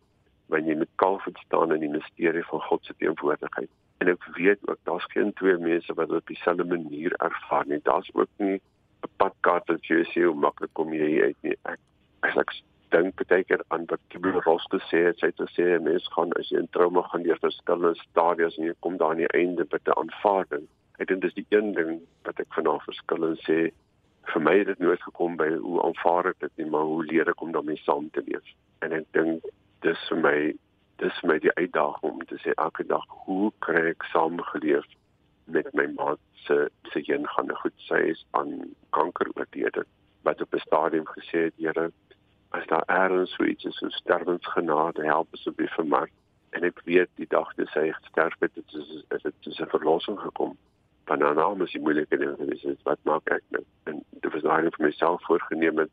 wanneer 0.49 0.73
jy 0.73 0.79
met 0.79 0.97
kalfvoet 0.97 1.39
staan 1.45 1.73
in 1.73 1.81
die 1.81 1.93
misterie 1.93 2.45
van 2.51 2.61
God 2.61 2.85
se 2.85 2.95
teenwoordigheid. 2.99 3.71
En 4.01 4.09
ek 4.09 4.25
weet 4.37 4.61
ook 4.69 4.79
daar's 4.89 5.07
geen 5.13 5.33
twee 5.41 5.57
mense 5.57 5.95
wat 5.95 6.09
dit 6.09 6.17
op 6.17 6.27
dieselfde 6.27 6.65
manier 6.65 7.13
ervaar 7.13 7.67
nie. 7.67 7.81
Daar's 7.83 8.11
ook 8.15 8.31
nie 8.37 8.61
'n 9.05 9.11
padkaart 9.17 9.69
wat 9.69 9.87
jy 9.87 10.05
sê 10.05 10.25
hoe 10.25 10.35
maklik 10.35 10.73
kom 10.73 10.93
jy 10.93 11.07
hier 11.07 11.25
uit 11.25 11.43
nie. 11.43 11.57
Ek 11.63 11.79
ek 12.23 12.53
dink 12.95 13.21
baie 13.29 13.45
keer 13.45 13.63
aan 13.75 13.87
wat 13.91 14.01
Kibble 14.13 14.41
Ross 14.45 14.67
gesê 14.73 15.05
het. 15.09 15.19
Sy 15.19 15.31
het 15.31 15.41
gesê 15.43 15.67
mense 15.83 16.11
gaan 16.15 16.33
as 16.41 16.51
jy 16.53 16.63
in 16.63 16.71
trauma 16.77 17.03
gaan 17.09 17.27
deur 17.27 17.41
verskillende 17.43 17.95
stadiums 18.03 18.59
en 18.59 18.69
jy 18.69 18.75
kom 18.85 18.97
daar 19.01 19.15
aan 19.15 19.25
die 19.25 19.35
einde 19.41 19.65
by 19.65 19.79
'n 19.85 19.99
aanvaarding. 20.03 20.69
Ek 20.99 21.09
dink 21.09 21.23
dis 21.23 21.35
die 21.35 21.47
een 21.51 21.75
ding 21.75 22.01
wat 22.25 22.41
ek 22.41 22.55
vanaand 22.55 22.83
verskil 22.83 23.25
en 23.25 23.37
sê 23.47 23.59
vir 24.33 24.43
my 24.43 24.55
het 24.59 24.67
dit 24.67 24.79
nooit 24.79 25.03
gekom 25.03 25.37
by 25.37 25.49
hoe 25.57 25.83
aanvaar 25.83 26.27
ek 26.33 26.41
dit 26.41 26.57
nie, 26.57 26.71
maar 26.71 26.85
hoe 26.85 27.05
leer 27.05 27.29
ek 27.29 27.41
om 27.41 27.53
daarmee 27.53 27.81
saam 27.85 28.11
te 28.11 28.23
leef. 28.27 28.45
En 28.83 28.93
ek 28.93 29.07
dink 29.13 29.45
dis 29.81 30.09
vir 30.09 30.19
my 30.19 30.39
dis 30.99 31.21
vir 31.21 31.31
my 31.31 31.39
die 31.39 31.55
uitdaging 31.55 32.13
om 32.13 32.25
te 32.27 32.39
sê 32.43 32.55
elke 32.57 32.85
dag 32.85 33.05
hoe 33.27 33.53
kry 33.65 33.85
ek 33.93 34.05
saamgeleef 34.13 34.87
met 35.47 35.69
my 35.75 35.87
maat 35.95 36.21
se 36.47 36.69
se 36.93 37.03
een 37.07 37.27
gaan 37.35 37.55
goed 37.63 37.77
sy 37.87 38.01
is 38.13 38.25
aan 38.41 38.75
kanker 38.97 39.31
oorlede 39.35 39.85
wat 40.27 40.43
op 40.43 40.55
'n 40.55 40.67
stadium 40.67 41.07
gesê 41.07 41.45
het 41.49 41.55
Here 41.57 41.93
as 42.57 42.67
daar 42.67 42.87
ergens 42.87 43.35
so 43.35 43.45
iets 43.45 43.65
is 43.65 43.77
so 43.77 43.89
sterwensgenade 43.89 45.05
help 45.05 45.29
asseblief 45.33 45.75
vir 45.77 45.89
my 45.97 46.05
en 46.57 46.65
ek 46.65 46.81
weet 46.85 47.11
die 47.21 47.29
dag 47.29 47.53
toe 47.55 47.67
sy 47.75 47.91
sterf 48.09 48.35
het 48.41 48.55
dit 48.55 48.75
is 48.81 49.05
is 49.19 49.23
dit 49.23 49.53
is 49.53 49.61
'n 49.61 49.75
verlossing 49.77 50.19
gekom 50.21 50.57
van 51.07 51.23
haar 51.23 51.35
naam 51.35 51.63
is 51.63 51.73
die 51.73 51.85
moeilike 51.87 52.17
ding 52.17 52.39
en 52.39 52.53
dis 52.53 52.67
wat 52.85 53.01
maak 53.03 53.31
ek 53.39 53.45
nou 53.57 53.65
en 53.85 54.05
dit 54.11 54.33
was 54.33 54.43
nou 54.43 54.61
vir 54.77 54.87
myself 54.87 55.25
voorgenem 55.27 55.79
het 55.85 55.93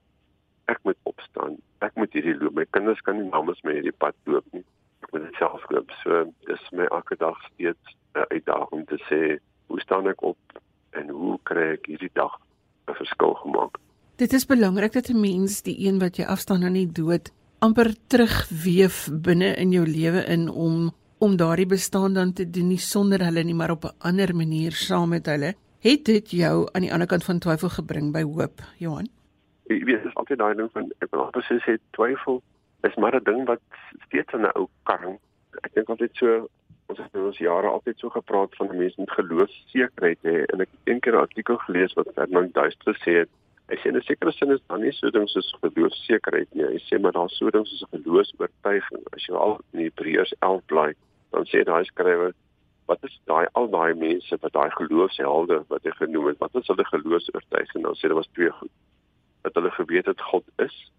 ek 0.66 0.80
moet 0.84 0.98
opstaan. 1.04 1.58
Ek 1.86 1.96
moet 1.96 2.14
hierdie 2.14 2.36
loop. 2.38 2.56
My 2.58 2.66
kinders 2.74 3.02
kan 3.06 3.20
nie 3.20 3.30
namens 3.30 3.62
my 3.66 3.76
hierdie 3.78 3.96
pad 4.02 4.16
loop 4.30 4.46
nie. 4.56 4.64
Ek 5.06 5.12
moet 5.14 5.28
dit 5.28 5.40
self 5.42 5.66
loop. 5.74 5.92
So 6.02 6.24
dis 6.50 6.70
my 6.74 6.88
elke 6.90 7.18
dag 7.22 7.38
steeds 7.52 7.96
'n 8.16 8.26
uitdaging 8.34 8.82
om 8.82 8.86
te 8.86 9.00
sê, 9.10 9.40
hoe 9.68 9.80
staan 9.82 10.08
ek 10.08 10.22
op 10.24 10.62
en 10.92 11.10
hoe 11.10 11.40
kry 11.44 11.72
ek 11.78 11.86
hierdie 11.86 12.14
dag 12.14 12.40
'n 12.88 12.94
verskil 12.94 13.34
gemaak? 13.44 13.78
Dit 14.16 14.34
is 14.34 14.46
belangrik 14.46 14.94
dat 14.94 15.10
'n 15.10 15.20
mens 15.20 15.62
die 15.62 15.88
een 15.88 16.00
wat 16.00 16.18
jy 16.18 16.26
afstaan 16.26 16.64
aan 16.64 16.74
die 16.74 16.92
dood 16.92 17.32
amper 17.60 17.96
terugweef 18.08 19.10
binne 19.12 19.56
in 19.56 19.72
jou 19.72 19.86
lewe 19.88 20.24
in 20.26 20.50
om 20.50 20.92
om 21.20 21.36
daardie 21.38 21.66
bestaan 21.66 22.14
dan 22.14 22.34
te 22.34 22.50
doen 22.50 22.68
nie 22.68 22.78
sonder 22.78 23.24
hulle 23.24 23.44
nie 23.44 23.54
maar 23.54 23.72
op 23.72 23.84
'n 23.84 23.96
ander 24.00 24.36
manier 24.36 24.72
saam 24.72 25.10
met 25.10 25.26
hulle. 25.26 25.54
Het 25.80 26.06
dit 26.06 26.32
jou 26.32 26.68
aan 26.72 26.82
die 26.82 26.94
ander 26.94 27.08
kant 27.08 27.24
van 27.24 27.40
twyfel 27.40 27.70
gebring 27.70 28.12
by 28.12 28.22
hoop, 28.24 28.62
Johan? 28.78 29.10
jy 29.70 29.82
weet 29.86 30.04
dis 30.06 30.18
altyd 30.22 30.40
daai 30.42 30.54
ding 30.60 30.70
van 30.74 30.92
ek 31.02 31.10
wil 31.14 31.24
altyd 31.26 31.64
sê 31.66 31.78
twyfel 31.98 32.42
is 32.88 32.98
maar 33.02 33.16
'n 33.18 33.24
ding 33.30 33.46
wat 33.50 33.62
steeds 34.06 34.34
in 34.34 34.46
'n 34.46 34.54
ou 34.60 34.68
karring 34.90 35.18
ek 35.64 35.74
dink 35.74 35.90
altyd 35.90 36.14
so 36.22 36.50
ons 36.88 37.00
het 37.00 37.16
in 37.16 37.26
ons 37.30 37.38
jare 37.38 37.68
altyd 37.68 37.98
so 38.00 38.10
gepraat 38.10 38.56
van 38.56 38.78
mense 38.78 39.00
met 39.02 39.18
geloofsekerheid 39.18 40.20
hê 40.30 40.36
en 40.54 40.62
ek 40.62 40.70
het 40.70 40.94
eendag 40.94 41.14
'n 41.14 41.26
artikel 41.28 41.58
gelees 41.58 41.94
wat 41.94 42.14
Ferdinand 42.16 42.54
Duister 42.54 42.94
gesê 42.94 43.14
het 43.22 43.30
hy 43.70 43.76
sê 43.82 43.90
in 43.92 43.98
'n 43.98 44.08
sekere 44.08 44.32
sin 44.32 44.52
is 44.52 44.64
dan 44.68 44.82
nie 44.82 44.92
so 44.92 45.10
ding 45.10 45.28
soos 45.30 45.52
geloofsekerheid 45.62 46.50
nie 46.54 46.66
hy 46.74 46.80
sê 46.88 47.02
maar 47.02 47.16
daar's 47.18 47.38
so 47.38 47.50
ding 47.50 47.68
soos 47.68 47.84
'n 47.84 47.98
geloofsoortuiging 47.98 49.04
as 49.14 49.28
jy 49.28 49.36
al 49.36 49.60
in 49.74 49.86
Hebreërs 49.86 50.34
11 50.40 50.66
bly 50.72 50.90
dan 51.32 51.46
sê 51.52 51.64
daai 51.64 51.86
skrywer 51.86 52.34
wat 52.88 53.04
is 53.04 53.20
daai 53.26 53.48
al 53.54 53.68
daai 53.70 53.94
mense 53.94 54.38
wat 54.42 54.54
daai 54.54 54.70
geloofshelde 54.80 55.64
wat 55.70 55.84
hy 55.84 55.94
genoem 56.02 56.28
het 56.28 56.40
wat 56.40 56.56
is 56.56 56.68
hulle 56.68 56.86
geloofsoortuiging 56.94 57.84
dan 57.84 57.96
sê 57.96 58.08
dit 58.12 58.20
was 58.22 58.34
twee 58.34 58.52
goed 58.60 58.74
dat 59.46 59.54
hulle 59.54 59.72
geweet 59.72 60.06
het 60.06 60.22
God 60.22 60.44
is. 60.56 60.92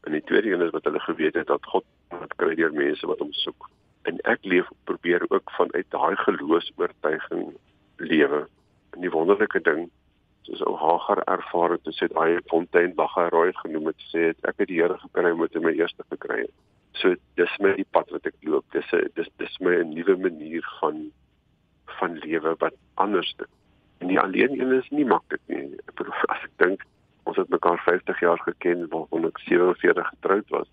En 0.00 0.12
die 0.12 0.22
tweede 0.22 0.50
een 0.50 0.60
is 0.66 0.70
wat 0.70 0.84
hulle 0.84 1.00
geweet 1.00 1.34
het 1.34 1.46
dat 1.46 1.64
God 1.64 1.84
wat 2.08 2.34
kry 2.36 2.54
deur 2.58 2.72
mense 2.72 3.06
wat 3.06 3.22
hom 3.22 3.32
soek. 3.32 3.68
En 4.10 4.18
ek 4.32 4.42
leef 4.42 4.68
probeer 4.90 5.22
ook 5.28 5.50
vanuit 5.58 5.86
daai 5.94 6.16
geloofs-oortuiging 6.16 7.44
lewe. 7.96 8.40
En 8.92 9.06
die 9.06 9.10
wonderlike 9.10 9.60
ding 9.68 9.86
soos 10.46 10.62
ou 10.68 10.76
Hagar 10.76 11.22
ervaar 11.30 11.74
het, 11.76 11.84
het 11.88 11.96
sy 11.98 12.08
daai 12.12 12.38
fontein 12.50 12.94
Bagarooi 12.98 13.52
genoem 13.62 13.90
het 13.90 14.06
sê 14.10 14.30
het, 14.30 14.40
ek 14.44 14.62
het 14.62 14.70
die 14.70 14.80
Here 14.80 14.98
gekry 15.00 15.32
met 15.38 15.56
my 15.66 15.72
eerste 15.72 16.04
gekry. 16.12 16.44
So 17.00 17.16
dis 17.40 17.54
my 17.64 17.74
die 17.78 17.88
pad 17.96 18.10
wat 18.14 18.26
ek 18.28 18.36
loop. 18.46 18.64
Dis 18.72 18.92
'n 18.92 19.08
dis 19.16 19.30
dis 19.38 19.60
my 19.60 19.74
'n 19.80 19.94
nuwe 19.94 20.16
manier 20.16 20.66
van 20.80 21.10
van 21.98 22.18
lewe 22.18 22.54
wat 22.58 22.76
anders 22.94 23.34
is. 23.38 23.52
En 23.98 24.08
die 24.08 24.20
alleen 24.20 24.60
een 24.60 24.72
is 24.72 24.88
nie 24.90 25.04
maklik 25.04 25.40
nie. 25.46 25.64
Ek 25.88 25.94
bedoel 25.94 26.14
as 26.34 26.44
ek 26.44 26.54
dink 26.56 26.86
ons 27.24 27.36
het 27.36 27.48
mekaar 27.48 27.78
50 27.78 28.20
jaar 28.20 28.40
geken 28.44 28.88
waarvan 28.88 29.26
ek 29.26 29.38
47 29.38 30.08
getroud 30.08 30.48
was. 30.48 30.68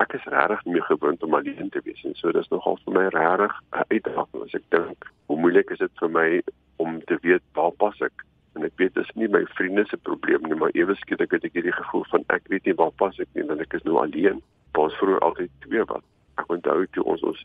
Ek 0.00 0.12
is 0.12 0.24
regtig 0.24 0.64
nie 0.64 0.82
gewoond 0.82 1.22
om 1.22 1.34
alleen 1.34 1.68
te 1.68 1.80
wees 1.84 2.04
en 2.04 2.14
so 2.14 2.32
dis 2.32 2.48
nogal 2.48 2.78
vir 2.84 2.94
my 2.94 3.06
regtig 3.08 3.54
'n 3.72 3.84
uitdaging 3.92 4.42
as 4.42 4.54
ek 4.54 4.66
dink 4.70 5.10
hoe 5.26 5.38
moeilik 5.38 5.70
is 5.70 5.78
dit 5.78 5.98
vir 6.00 6.10
my 6.10 6.42
om 6.76 7.00
te 7.04 7.18
weet 7.22 7.44
waar 7.52 7.72
pas 7.72 8.00
ek 8.00 8.24
en 8.54 8.64
ek 8.68 8.76
weet 8.76 8.94
dit 8.94 9.04
is 9.04 9.14
nie 9.14 9.28
my 9.28 9.42
vriende 9.56 9.84
se 9.88 9.96
probleem 10.08 10.48
nie 10.48 10.58
maar 10.60 10.74
ewe 10.78 10.96
skielik 11.00 11.34
het 11.36 11.44
ek 11.48 11.58
hierdie 11.58 11.74
gevoel 11.76 12.04
van 12.12 12.24
ek 12.36 12.48
weet 12.52 12.68
nie 12.68 12.76
waar 12.80 12.94
pas 13.02 13.18
ek 13.24 13.30
nie 13.34 13.46
want 13.48 13.64
ek 13.64 13.76
is 13.78 13.86
nou 13.88 13.98
alleen. 14.02 14.42
Pas 14.76 14.94
vroeër 15.00 15.24
altyd 15.28 15.50
twee 15.66 15.84
wat. 15.92 16.04
Ek 16.40 16.52
onthou 16.56 16.86
toe 16.96 17.04
ons 17.14 17.24
ons 17.32 17.44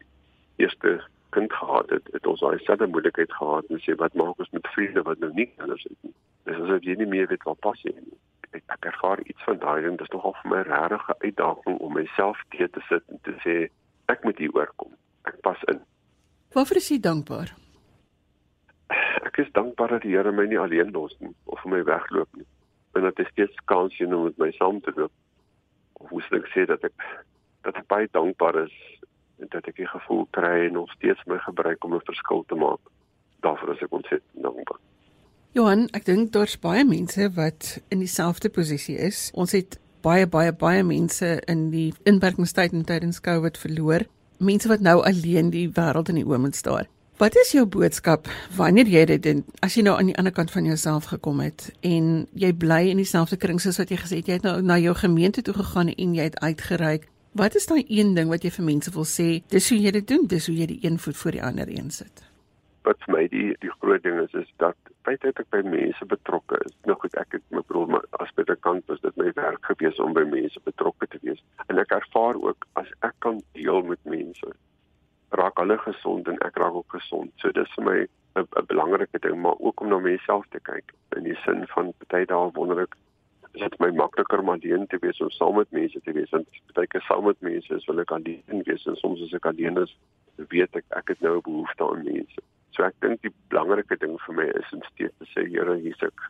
eerste 0.63 0.97
kind 1.35 1.53
gehad 1.53 1.89
het, 1.93 2.07
het 2.15 2.27
ons 2.27 2.39
daai 2.39 2.59
selfde 2.65 2.87
moeilikheid 2.87 3.33
gehad 3.39 3.67
en 3.69 3.83
sê 3.83 3.95
wat 3.99 4.15
maak 4.15 4.39
ons 4.39 4.53
met 4.55 4.71
vriende 4.75 5.03
wat 5.07 5.19
nou 5.23 5.31
nie 5.33 5.49
kinders 5.55 5.83
het 5.89 5.97
nie. 6.07 6.15
Dis 6.47 6.63
asof 6.63 6.87
jy 6.87 6.95
nie 6.99 7.11
meer 7.15 7.27
weet 7.31 7.43
waar 7.47 7.59
pas 7.67 7.83
jy 7.83 7.93
nie 7.95 8.17
ek, 8.57 8.63
ek 8.77 8.89
ervaar 8.91 9.21
iets 9.25 9.43
van 9.47 9.59
daai 9.63 9.85
en 9.85 9.99
dit 9.99 10.07
is 10.07 10.13
nogal 10.15 10.35
vir 10.41 10.51
my 10.51 10.61
'n 10.63 10.99
uitdaging 11.25 11.77
om 11.79 11.93
myself 11.93 12.37
te 12.49 12.67
te 12.67 12.81
sit 12.89 13.03
en 13.11 13.19
te 13.23 13.33
sê 13.43 13.69
ek 14.07 14.23
moet 14.23 14.37
hier 14.37 14.53
oorkom. 14.55 14.91
Ek 15.25 15.41
pas 15.41 15.63
in. 15.63 15.79
Waarvoor 16.53 16.77
is 16.77 16.89
jy 16.89 16.99
dankbaar? 16.99 17.66
Ek 19.27 19.37
is 19.43 19.51
dankbaar 19.51 19.95
dat 19.95 20.05
die 20.05 20.15
Here 20.15 20.31
my 20.31 20.45
nie 20.45 20.59
alleen 20.59 20.91
los 20.91 21.15
nie 21.19 21.33
of 21.45 21.61
vir 21.63 21.71
my 21.71 21.83
wegloop 21.87 22.29
nie. 22.39 22.47
En 22.95 23.05
dat 23.05 23.19
ek 23.21 23.29
steeds 23.33 23.65
kans 23.69 23.95
sien 23.97 24.13
om 24.15 24.23
met 24.25 24.37
my 24.41 24.51
saam 24.57 24.79
te 24.81 24.93
loop. 24.95 25.11
Of 26.01 26.09
hoe 26.09 26.21
sou 26.25 26.39
ek 26.39 26.49
sê 26.53 26.65
dat 26.69 26.83
ek 26.87 26.95
dat 27.67 27.77
ek 27.77 27.89
baie 27.91 28.07
dankbaar 28.11 28.63
is 28.63 28.75
en 29.43 29.49
dat 29.53 29.67
ek 29.69 29.77
die 29.77 29.89
gevoel 29.89 30.25
kry 30.31 30.67
en 30.67 30.77
nog 30.79 30.91
steeds 30.95 31.21
my 31.27 31.37
gebruik 31.45 31.83
om 31.83 31.93
'n 31.95 32.05
verskil 32.09 32.43
te 32.47 32.55
maak. 32.55 32.79
Daarvoor 33.45 33.75
is 33.75 33.83
ek 33.85 33.93
ontsettend 33.93 34.43
dankbaar. 34.43 34.79
Johan, 35.51 35.87
ek 35.93 36.05
dink 36.05 36.31
daar's 36.31 36.57
baie 36.59 36.85
mense 36.85 37.29
wat 37.33 37.81
in 37.89 37.99
dieselfde 37.99 38.49
posisie 38.49 38.97
is. 38.97 39.31
Ons 39.33 39.51
het 39.51 39.79
baie 40.01 40.27
baie 40.27 40.53
baie 40.53 40.83
mense 40.83 41.41
in 41.47 41.69
die 41.71 41.93
inperkingstyd 42.03 42.73
en 42.73 42.85
tydens 42.85 43.21
COVID 43.21 43.57
verloor. 43.57 44.05
Mense 44.37 44.69
wat 44.69 44.79
nou 44.85 44.99
alleen 45.03 45.49
die 45.49 45.69
wêreld 45.69 46.09
in 46.09 46.15
die 46.15 46.25
oë 46.25 46.37
moet 46.37 46.55
staar. 46.55 46.85
Wat 47.17 47.35
is 47.35 47.49
jou 47.51 47.63
boodskap 47.65 48.27
wanneer 48.53 48.85
jy 48.93 48.99
dit 49.09 49.21
doen? 49.25 49.39
As 49.65 49.73
jy 49.73 49.81
nou 49.87 49.95
aan 49.97 50.11
die 50.11 50.17
ander 50.21 50.33
kant 50.37 50.51
van 50.53 50.67
jouself 50.69 51.07
gekom 51.09 51.39
het 51.41 51.63
en 51.81 52.27
jy 52.37 52.51
bly 52.53 52.91
in 52.91 52.99
dieselfde 53.01 53.39
kring 53.41 53.57
soos 53.57 53.79
wat 53.81 53.89
jy 53.89 53.97
gesê 53.97 54.19
het, 54.19 54.27
jy 54.29 54.35
het 54.37 54.45
nou 54.45 54.59
na 54.61 54.77
jou 54.77 54.93
gemeente 54.93 55.41
toe 55.41 55.55
gegaan 55.57 55.89
en 55.89 56.13
jy 56.13 56.27
het 56.27 56.37
uitgereik. 56.45 57.07
Wat 57.33 57.57
is 57.57 57.65
daai 57.65 57.81
een 57.87 58.13
ding 58.13 58.29
wat 58.29 58.45
jy 58.45 58.51
vir 58.53 58.67
mense 58.67 58.93
wil 58.93 59.07
sê? 59.09 59.27
Dis 59.49 59.71
hoe 59.73 59.79
jy 59.81 59.95
dit 59.97 60.05
doen, 60.13 60.27
dis 60.29 60.45
hoe 60.45 60.53
jy 60.59 60.67
die 60.69 60.77
een 60.83 61.01
voet 61.01 61.17
voor 61.17 61.39
die 61.39 61.43
ander 61.49 61.73
een 61.73 61.89
sit. 61.95 62.21
Wat 62.85 63.01
vir 63.07 63.15
my 63.15 63.25
die 63.33 63.49
die 63.65 63.73
groot 63.79 64.05
ding 64.05 64.21
is 64.21 64.37
is 64.37 64.53
dat 64.61 64.77
feit 65.09 65.25
dat 65.25 65.41
ek 65.41 65.49
by 65.57 65.63
mense 65.65 66.05
betrokke 66.13 66.61
is. 66.69 66.77
Nou 66.85 66.99
goed, 67.01 67.17
ek 67.17 67.39
het 67.39 67.45
my 67.49 67.65
broer 67.65 67.89
maar 67.95 68.05
as 68.21 68.29
predikant 68.37 68.85
was 68.93 69.01
dit 69.01 69.17
my 69.17 69.33
werk 69.41 69.65
gewees 69.73 69.97
om 70.05 70.13
by 70.13 70.27
mense 70.29 70.61
betrokke 70.69 71.09
te 71.09 71.17
wees. 71.25 71.41
En 71.65 71.81
ek 71.81 71.97
ervaar 71.97 72.37
ook 72.37 72.69
as 72.77 72.93
ek 73.01 73.17
kan 73.25 73.41
deel 73.57 73.81
met 73.89 74.05
mense, 74.05 74.53
raak 75.29 75.57
hulle 75.57 75.77
gesond 75.77 76.27
en 76.27 76.37
ek 76.45 76.57
raak 76.57 76.73
ook 76.73 76.91
gesond. 76.99 77.31
So 77.41 77.51
dis 77.51 77.73
vir 77.75 77.83
my 77.83 77.97
'n 78.37 78.65
belangrike 78.67 79.19
ding, 79.19 79.41
maar 79.41 79.57
ook 79.59 79.81
om 79.81 79.89
na 79.89 79.99
myself 79.99 80.45
te 80.49 80.59
kyk 80.59 80.93
in 81.15 81.23
die 81.23 81.37
sin 81.45 81.67
van 81.67 81.93
party 81.99 82.25
dae 82.25 82.51
wonderlik 82.53 82.95
is 83.53 83.61
dit 83.61 83.79
my 83.79 83.89
makliker 83.91 84.39
om 84.39 84.49
alleen 84.53 84.85
te 84.87 84.99
wees 85.01 85.19
of 85.21 85.31
saam 85.33 85.55
met 85.57 85.71
mense 85.71 85.99
te 86.05 86.11
wees. 86.11 86.29
Want 86.29 86.47
baie 86.77 86.87
keer 86.87 87.01
saam 87.07 87.25
met 87.25 87.41
mense 87.41 87.73
is 87.73 87.85
wil 87.89 87.99
ek 88.03 88.11
alleen 88.11 88.63
wees 88.69 88.85
en 88.85 88.95
soms 88.95 89.21
as 89.25 89.33
ek 89.33 89.49
alleen 89.49 89.77
is, 89.81 89.95
weet 90.53 90.75
ek 90.75 90.85
ek 90.99 91.13
het 91.13 91.21
nou 91.25 91.37
'n 91.37 91.45
behoefte 91.49 91.89
aan 91.89 92.03
mense. 92.03 92.41
So 92.75 92.83
ek 92.83 92.93
dink 93.01 93.21
die 93.21 93.33
belangrike 93.49 93.97
ding 93.97 94.17
vir 94.25 94.35
my 94.35 94.47
is 94.61 94.73
om 94.73 94.83
steeds 94.91 95.17
te 95.17 95.25
sê 95.33 95.47
Here, 95.49 95.75
hier's 95.75 96.03
ek. 96.03 96.21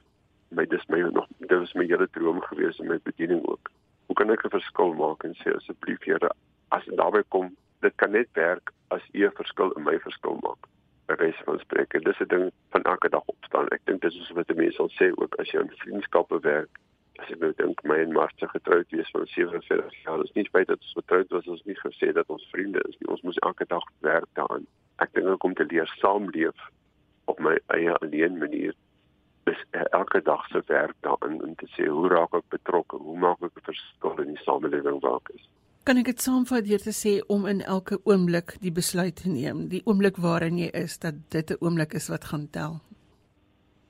My 0.52 0.66
dis 0.66 0.88
my 0.88 1.02
nog 1.12 1.28
dit 1.40 1.60
was 1.60 1.74
my 1.76 1.86
hele 1.86 2.08
droom 2.08 2.42
gewees 2.42 2.80
in 2.80 2.88
my 2.88 3.00
bediening 3.04 3.44
ook. 3.48 3.72
Hoe 4.08 4.16
kan 4.16 4.32
ek 4.32 4.46
'n 4.46 4.50
verskil 4.50 4.94
maak 4.94 5.24
en 5.24 5.36
sê 5.36 5.56
asseblief 5.56 6.04
Here, 6.04 6.32
as 6.72 6.86
dit 6.86 6.96
daarby 6.98 7.24
kom, 7.30 7.56
dit 7.86 7.96
kan 7.96 8.12
net 8.12 8.30
werk 8.34 8.72
as 8.88 9.04
U 9.14 9.26
'n 9.26 9.38
verskil 9.40 9.72
in 9.72 9.84
my 9.84 10.00
verskil 10.00 10.40
maak. 10.42 10.68
Wyse 11.08 11.44
van 11.44 11.60
spreek, 11.60 11.92
dis 12.04 12.20
'n 12.20 12.28
ding 12.28 12.52
van 12.70 12.84
elke 12.84 13.10
dag 13.10 13.26
opstaan. 13.26 13.68
Ek 13.68 13.82
dink 13.86 14.02
dis 14.02 14.16
is 14.16 14.32
wat 14.32 14.56
mense 14.56 14.76
sal 14.76 14.90
sê 14.90 15.12
ook 15.16 15.36
as 15.36 15.52
jy 15.52 15.60
in 15.60 15.72
vriendskappe 15.84 16.40
werk. 16.40 16.80
As 17.20 17.32
ek 17.32 17.40
nou 17.40 17.54
dink 17.58 17.84
my 17.84 17.98
en 17.98 18.12
Martha 18.12 18.48
getroud 18.48 18.90
wees 18.90 19.10
van 19.12 19.26
47 19.26 20.04
jaar, 20.04 20.24
is 20.24 20.34
nie 20.34 20.46
spyt 20.46 20.68
dat 20.68 20.80
ons 20.82 20.94
getroud 20.94 21.30
was, 21.30 21.48
ons 21.48 21.64
nie 21.64 21.80
gesê 21.80 22.14
dat 22.14 22.28
ons 22.30 22.50
vriende 22.52 22.82
is 22.90 22.96
nie. 23.00 23.10
Ons 23.10 23.22
moes 23.22 23.38
elke 23.38 23.66
dag 23.66 23.84
werk 24.02 24.30
daaraan 24.34 24.68
ek 25.04 25.14
dink 25.14 25.30
ek 25.30 25.42
kom 25.44 25.54
te 25.58 25.66
leer 25.70 25.90
saamleef 26.02 26.68
op 27.32 27.42
my 27.44 27.56
eie 27.76 27.94
alleen 28.02 28.38
manier 28.42 28.76
elke 29.96 30.20
dag 30.26 30.44
se 30.52 30.62
werk 30.68 30.96
daarin 31.06 31.38
om 31.44 31.54
te 31.56 31.68
sê 31.76 31.86
hoe 31.88 32.10
raak 32.12 32.34
ek 32.36 32.48
betrokke? 32.56 32.98
Hoe 33.00 33.18
maak 33.18 33.44
ek 33.46 33.60
'n 33.62 33.68
verskil 33.70 34.24
in 34.24 34.34
die 34.34 34.44
samelewing 34.44 35.00
waar 35.06 35.22
ek 35.22 35.30
is? 35.36 35.46
Kan 35.88 36.02
ek 36.02 36.10
dit 36.10 36.20
saamvat 36.20 36.66
deur 36.68 36.82
te 36.84 36.92
sê 36.92 37.12
om 37.32 37.46
in 37.48 37.62
elke 37.64 37.96
oomblik 38.04 38.58
die 38.60 38.74
besluit 38.76 39.22
te 39.22 39.30
neem, 39.32 39.70
die 39.72 39.80
oomblik 39.88 40.18
waarin 40.20 40.58
jy 40.60 40.68
is 40.76 40.98
dat 41.00 41.16
dit 41.32 41.52
'n 41.52 41.64
oomblik 41.64 41.94
is 41.96 42.10
wat 42.12 42.26
gaan 42.28 42.50
tel? 42.52 42.74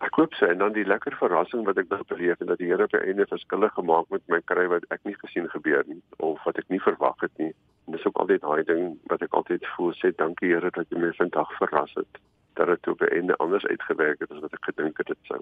Ek 0.06 0.14
hoop 0.14 0.34
so 0.34 0.46
en 0.46 0.58
dan 0.58 0.74
die 0.74 0.86
lekker 0.86 1.16
verrassing 1.18 1.66
wat 1.66 1.78
ek 1.78 1.90
nou 1.90 2.04
beleef 2.08 2.40
en 2.40 2.48
dat 2.48 2.58
die 2.58 2.68
Here 2.68 2.84
op 2.84 2.92
die 2.92 3.02
einde 3.02 3.26
verskille 3.26 3.70
gemaak 3.70 4.06
met 4.10 4.22
my 4.28 4.42
kry 4.46 4.68
wat 4.68 4.84
ek 4.90 5.00
nie 5.06 5.16
gesien 5.24 5.50
gebeur 5.50 5.84
nie 5.88 6.02
of 6.18 6.44
wat 6.46 6.58
ek 6.58 6.70
nie 6.70 6.80
verwag 6.80 7.18
het 7.22 7.38
nie. 7.38 7.54
En 7.88 7.94
dis 7.94 8.06
ook 8.06 8.18
altyd 8.18 8.42
daai 8.42 8.64
ding 8.64 9.00
wat 9.08 9.22
ek 9.22 9.34
altyd 9.34 9.66
voel 9.76 9.94
sê 9.94 10.14
dankie 10.16 10.54
Here 10.54 10.70
dat 10.70 10.86
jy 10.90 11.00
my 11.00 11.12
vandag 11.18 11.50
verras 11.58 11.94
het 11.96 12.22
dat 12.54 12.68
dit 12.68 12.88
op 12.88 13.00
die 13.00 13.10
einde 13.10 13.36
anders 13.38 13.66
uitgewerk 13.66 14.20
het 14.20 14.32
as 14.32 14.40
wat 14.40 14.54
ek 14.54 14.70
gedink 14.70 14.98
het 14.98 15.08
dit 15.08 15.24
sou. 15.24 15.42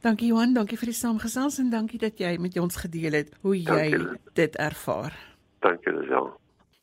Dankie 0.00 0.28
Johan, 0.28 0.52
dankie 0.52 0.76
vir 0.76 0.92
die 0.92 1.00
saamgesels 1.00 1.58
en 1.58 1.70
dankie 1.70 1.98
dat 1.98 2.18
jy 2.18 2.36
met 2.36 2.58
ons 2.58 2.76
gedeel 2.76 3.12
het 3.12 3.32
hoe 3.40 3.56
jy 3.56 3.90
dankie. 3.90 4.20
dit 4.34 4.56
ervaar. 4.56 5.35
Dankie 5.66 5.90
Lisel. 5.92 6.28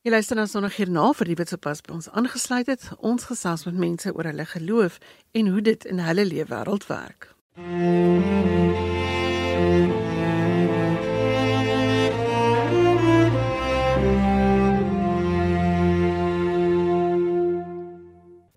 Jy 0.03 0.11
luister 0.11 0.35
nou 0.35 0.43
sonder 0.51 0.73
hierna 0.75 1.05
vir 1.15 1.29
die 1.31 1.37
wat 1.39 1.53
sopas 1.53 1.79
by 1.85 1.93
ons 1.95 2.09
aangesluit 2.11 2.67
het. 2.67 2.89
Ons 2.99 3.29
gesels 3.29 3.63
met 3.69 3.77
mense 3.79 4.11
oor 4.11 4.27
hulle 4.27 4.45
geloof 4.49 4.99
en 5.39 5.51
hoe 5.53 5.63
dit 5.63 5.87
in 5.87 6.03
hulle 6.03 6.25
lewe 6.27 6.49
wêreld 6.51 6.89
werk. 6.91 7.29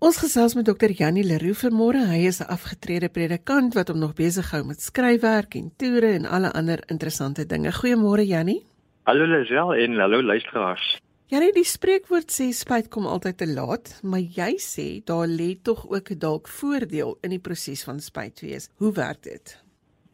Ons 0.07 0.19
gesels 0.23 0.55
met 0.55 0.67
Dr. 0.67 0.91
Janie 0.91 1.23
Leroux 1.23 1.55
vanmôre. 1.63 2.03
Hy 2.11 2.27
is 2.27 2.41
'n 2.41 2.51
afgetrede 2.51 3.09
predikant 3.09 3.73
wat 3.73 3.87
hom 3.87 3.99
nog 3.99 4.13
besig 4.13 4.51
hou 4.51 4.63
met 4.63 4.81
skryfwerk 4.81 5.55
en 5.55 5.71
toere 5.77 6.11
en 6.19 6.25
alle 6.25 6.51
ander 6.51 6.83
interessante 6.87 7.45
dinge. 7.45 7.71
Goeiemôre 7.71 8.27
Janie. 8.27 8.65
Hallo 9.07 9.23
Lisel 9.23 9.73
en 9.73 9.99
hallo 9.99 10.21
luisteraars. 10.21 10.97
Ja, 11.31 11.39
nee, 11.39 11.53
die 11.55 11.63
spreekwoord 11.63 12.27
sê 12.35 12.49
spyt 12.51 12.89
kom 12.91 13.05
altyd 13.07 13.37
te 13.39 13.45
laat, 13.47 13.93
maar 14.03 14.19
jy 14.19 14.57
sê 14.59 14.87
daar 15.07 15.29
lê 15.31 15.53
tog 15.63 15.85
ook 15.87 16.11
'n 16.11 16.19
dalk 16.19 16.49
voordeel 16.51 17.15
in 17.23 17.31
die 17.31 17.39
proses 17.39 17.85
van 17.87 18.01
spyt 18.03 18.43
wees. 18.43 18.67
Hoe 18.83 18.91
werk 18.91 19.23
dit? 19.23 19.63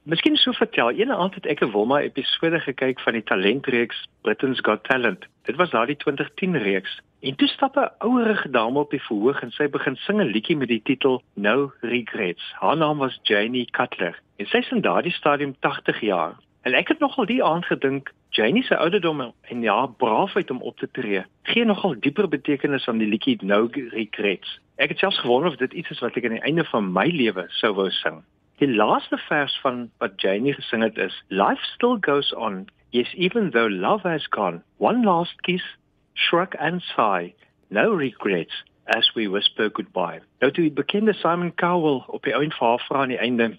Miskien 0.04 0.38
sou 0.38 0.54
vertel, 0.56 0.92
ene 0.92 1.16
aand 1.16 1.34
het 1.34 1.46
ek 1.46 1.64
'n 1.64 1.72
Wilma 1.72 2.02
episode 2.02 2.60
gekyk 2.60 3.00
van 3.00 3.14
die 3.14 3.24
talentreeks 3.24 4.06
Britain's 4.22 4.60
Got 4.62 4.84
Talent. 4.84 5.26
Dit 5.50 5.56
was 5.56 5.70
daardie 5.72 5.98
2010 5.98 6.58
reeks. 6.58 7.02
En 7.22 7.36
toe 7.36 7.48
stap 7.48 7.76
'n 7.76 7.90
ouerige 7.98 8.50
dame 8.50 8.80
op 8.80 8.92
die 8.92 9.02
verhoog 9.02 9.42
en 9.42 9.52
sy 9.52 9.68
begin 9.68 9.96
sing 9.96 10.22
'n 10.22 10.34
liedjie 10.36 10.58
met 10.58 10.68
die 10.68 10.82
titel 10.84 11.24
No 11.34 11.72
Regrets. 11.82 12.54
Haar 12.60 12.78
naam 12.78 12.98
was 12.98 13.20
Janie 13.24 13.66
Cutler. 13.72 14.22
En 14.38 14.46
sy 14.46 14.58
is 14.58 14.72
in 14.72 14.82
daardie 14.82 15.14
stadium 15.14 15.56
80 15.60 16.00
jaar. 16.00 16.36
En 16.64 16.74
ek 16.74 16.88
het 16.88 17.00
nogal 17.00 17.26
die 17.28 17.44
aand 17.44 17.66
gedink, 17.68 18.14
Janie 18.30 18.64
se 18.64 18.78
ouderdom 18.78 19.22
en 19.22 19.62
ja, 19.62 19.86
braafheid 19.86 20.52
om 20.52 20.62
op 20.62 20.78
te 20.78 20.88
tree, 20.92 21.26
gee 21.44 21.66
nogal 21.66 21.96
dieper 22.00 22.28
betekenis 22.28 22.88
aan 22.88 22.98
die 22.98 23.08
liedjie 23.08 23.36
No 23.42 23.68
Regrets. 23.72 24.60
Ek 24.80 24.94
het 24.94 25.04
selfs 25.04 25.20
gewonder 25.20 25.52
of 25.52 25.58
dit 25.60 25.74
iets 25.74 25.92
is 25.92 26.00
wat 26.00 26.16
ek 26.16 26.24
aan 26.30 26.38
die 26.38 26.46
einde 26.48 26.64
van 26.72 26.88
my 26.96 27.10
lewe 27.12 27.44
sou 27.60 27.74
wou 27.76 27.90
sing. 27.92 28.22
Die 28.64 28.70
laaste 28.72 29.20
vers 29.28 29.58
van 29.60 29.90
wat 30.00 30.16
Janie 30.24 30.54
gesing 30.56 30.86
het 30.88 30.98
is 30.98 31.20
Life 31.28 31.68
still 31.74 31.98
goes 32.00 32.32
on. 32.34 32.64
Yes, 32.96 33.12
even 33.14 33.52
though 33.52 33.68
love 33.68 34.08
has 34.08 34.28
gone. 34.30 34.64
One 34.78 35.04
last 35.04 35.42
kiss, 35.44 35.66
shrug 36.14 36.56
and 36.60 36.82
sigh. 36.96 37.34
No 37.70 37.92
regrets 37.92 38.64
as 38.86 39.12
we 39.16 39.28
whisper 39.28 39.68
goodbye. 39.70 40.22
Nou 40.40 40.52
toe 40.52 40.70
die 40.70 40.78
bekende 40.80 41.14
Simon 41.14 41.52
Cowell 41.56 42.04
op 42.08 42.24
die 42.24 42.36
ouend 42.36 42.56
vir 42.56 42.68
haar 42.68 42.88
vra 42.88 43.04
aan 43.04 43.12
die 43.12 43.20
einde 43.20 43.52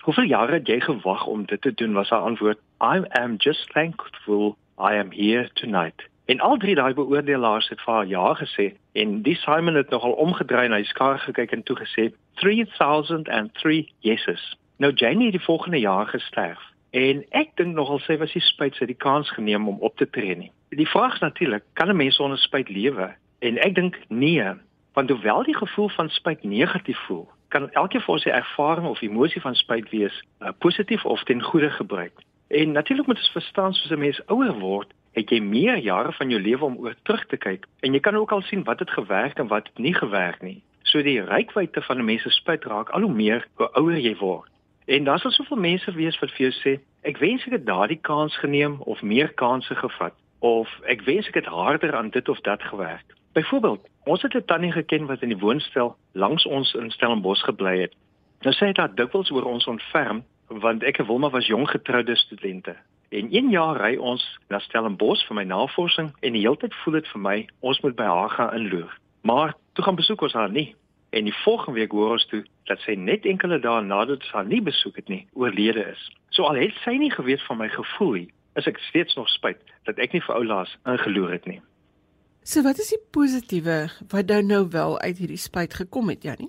Hoeveel 0.00 0.24
jare 0.24 0.52
het 0.52 0.66
jy 0.66 0.80
gewag 0.80 1.26
om 1.26 1.44
dit 1.44 1.60
te 1.60 1.74
doen? 1.74 1.92
Was 1.92 2.08
haar 2.08 2.20
antwoord: 2.20 2.58
I 2.80 3.02
am 3.20 3.34
just 3.36 3.70
thankful 3.72 4.56
I 4.78 4.96
am 4.96 5.12
here 5.12 5.50
tonight. 5.52 6.08
En 6.24 6.40
al 6.40 6.56
drie 6.56 6.74
daai 6.74 6.94
beoordelaars 6.94 7.68
het 7.68 7.80
vir 7.80 7.94
haar 7.94 8.06
ja 8.06 8.34
gesê 8.38 8.72
en 8.92 9.22
die 9.22 9.34
Simon 9.34 9.74
het 9.74 9.90
nogal 9.90 10.12
omgedry 10.12 10.64
en 10.64 10.72
hy 10.72 10.84
skaar 10.88 11.18
gekyk 11.18 11.52
en 11.52 11.62
toe 11.62 11.76
gesê 11.76 12.04
3003 12.40 13.92
yeses. 14.00 14.44
Nou 14.76 14.92
Janie 14.92 15.26
het 15.28 15.36
die 15.36 15.44
volgende 15.44 15.78
jaar 15.78 16.06
gesterf 16.06 16.62
en 16.90 17.24
ek 17.30 17.52
dink 17.60 17.74
nogal 17.74 17.98
sy 18.06 18.16
was 18.22 18.32
nie 18.34 18.44
spyt 18.46 18.78
sy 18.78 18.88
die 18.88 18.98
kans 19.06 19.30
geneem 19.36 19.68
om 19.68 19.82
op 19.84 19.96
te 20.00 20.08
tree 20.10 20.36
nie. 20.36 20.52
Die 20.70 20.88
vraag 20.88 21.14
is 21.14 21.26
natuurlik, 21.26 21.64
kan 21.72 21.90
'n 21.90 21.96
mens 21.96 22.16
sonder 22.16 22.38
spyt 22.38 22.68
lewe? 22.68 23.10
En 23.38 23.58
ek 23.58 23.74
dink 23.74 23.98
nee, 24.08 24.48
want 24.94 25.10
hoewel 25.10 25.42
die 25.42 25.56
gevoel 25.56 25.88
van 25.88 26.08
spyt 26.08 26.44
negatief 26.44 26.98
voel, 27.06 27.28
kan 27.50 27.70
elke 27.78 28.00
vir 28.00 28.22
sy 28.22 28.30
ervaring 28.30 28.86
of 28.86 29.02
emosie 29.02 29.42
van 29.42 29.54
spyt 29.58 29.90
wees 29.90 30.16
uh, 30.40 30.54
positief 30.58 31.04
of 31.04 31.22
ten 31.28 31.42
goeie 31.42 31.70
gebruik. 31.70 32.22
En 32.48 32.72
natuurlik 32.72 33.06
moet 33.06 33.22
ons 33.22 33.36
verstaan 33.36 33.74
soos 33.74 33.90
'n 33.90 33.98
mens 33.98 34.22
ouer 34.26 34.54
word, 34.58 34.90
het 35.12 35.30
jy 35.30 35.40
meer 35.42 35.78
jare 35.78 36.12
van 36.12 36.30
jou 36.30 36.40
lewe 36.40 36.64
om 36.64 36.78
oor 36.78 36.94
terug 37.02 37.26
te 37.26 37.36
kyk 37.36 37.66
en 37.80 37.94
jy 37.94 38.00
kan 38.00 38.16
ook 38.16 38.32
al 38.32 38.42
sien 38.42 38.64
wat 38.64 38.78
het 38.78 38.90
gewerk 38.90 39.38
en 39.38 39.48
wat 39.50 39.66
het 39.66 39.78
nie 39.78 39.94
gewerk 39.94 40.42
nie. 40.42 40.62
So 40.82 41.02
die 41.02 41.20
rykwyte 41.20 41.82
van 41.82 41.98
'n 41.98 42.04
mens 42.04 42.22
se 42.22 42.30
spyt 42.30 42.64
raak 42.64 42.90
al 42.90 43.00
hoe 43.00 43.14
meer 43.14 43.46
hoe 43.54 43.70
ouer 43.72 43.98
jy 43.98 44.16
word. 44.16 44.50
En 44.86 45.04
daar 45.04 45.18
sal 45.18 45.30
soveel 45.30 45.56
mense 45.56 45.92
wees 45.92 46.18
wat 46.18 46.30
vir 46.30 46.50
jou 46.50 46.54
sê, 46.62 46.80
ek 47.02 47.18
wens 47.18 47.46
ek 47.46 47.52
het 47.52 47.66
daardie 47.66 48.00
kans 48.00 48.36
geneem 48.38 48.80
of 48.80 49.02
meer 49.02 49.32
kansse 49.34 49.74
gevat 49.74 50.14
of 50.38 50.68
ek 50.86 51.02
wens 51.02 51.28
ek 51.28 51.34
het 51.34 51.46
harder 51.46 51.94
aan 51.96 52.10
dit 52.10 52.28
of 52.28 52.40
dat 52.40 52.62
gewerk. 52.62 53.14
Byvoorbeeld, 53.32 53.88
ons 54.04 54.22
het 54.22 54.34
'n 54.34 54.44
tannie 54.44 54.72
geken 54.72 55.06
wat 55.06 55.22
in 55.22 55.28
die 55.28 55.38
woonstel 55.38 55.96
langs 56.12 56.46
ons 56.46 56.74
in 56.74 56.90
Stellenbosch 56.90 57.44
gebly 57.44 57.80
het. 57.80 57.94
Nou 58.40 58.54
sê 58.54 58.66
hy 58.66 58.72
dat 58.72 58.96
dikwels 58.96 59.30
oor 59.30 59.44
ons 59.44 59.66
ontferm 59.66 60.24
want 60.46 60.82
ek 60.82 60.98
en 60.98 61.06
Wilma 61.06 61.30
was 61.30 61.46
jong 61.46 61.70
getroude 61.70 62.16
studente. 62.16 62.76
En 63.08 63.34
een 63.34 63.50
jaar 63.50 63.76
ry 63.76 63.96
ons 63.96 64.38
na 64.48 64.58
Stellenbosch 64.58 65.26
vir 65.26 65.36
my 65.36 65.44
navorsing 65.44 66.12
en 66.20 66.32
die 66.32 66.40
hele 66.40 66.56
tyd 66.56 66.74
voel 66.74 66.94
dit 66.94 67.08
vir 67.08 67.20
my 67.20 67.46
ons 67.60 67.80
moet 67.80 67.96
by 67.96 68.04
haar 68.04 68.30
gaan 68.30 68.54
inloer. 68.54 68.98
Maar 69.22 69.54
toe 69.72 69.84
gaan 69.84 69.94
besoek 69.94 70.22
ons 70.22 70.32
haar 70.32 70.50
nie. 70.50 70.74
En 71.10 71.24
die 71.24 71.34
volgende 71.34 71.78
week 71.78 71.90
hoor 71.90 72.10
ons 72.10 72.26
toe 72.26 72.44
dat 72.64 72.78
sy 72.80 72.94
net 72.94 73.24
enkele 73.24 73.58
dae 73.58 73.82
nadat 73.82 74.22
sy 74.22 74.36
haar 74.36 74.46
nie 74.46 74.62
besoek 74.62 74.96
het 74.96 75.08
nie, 75.08 75.26
oorlede 75.32 75.86
is. 75.86 76.10
So 76.30 76.42
al 76.42 76.54
het 76.54 76.74
sy 76.84 76.96
nie 76.96 77.10
geweet 77.10 77.42
van 77.42 77.56
my 77.56 77.68
gevoel 77.68 78.12
nie, 78.12 78.28
is 78.54 78.66
ek 78.66 78.78
steeds 78.78 79.14
nog 79.14 79.28
spyt 79.28 79.58
dat 79.84 79.98
ek 79.98 80.12
nie 80.12 80.22
vir 80.22 80.34
oulaas 80.34 80.78
ingeloer 80.86 81.30
het 81.30 81.46
nie. 81.46 81.60
So 82.50 82.64
wat 82.66 82.80
is 82.82 82.88
die 82.90 82.98
positiewe 83.14 83.74
wat 84.10 84.26
dan 84.26 84.48
nou 84.50 84.64
wel 84.70 84.96
uit 85.00 85.18
hierdie 85.22 85.38
spyt 85.38 85.74
gekom 85.78 86.08
het, 86.10 86.24
Janie? 86.26 86.48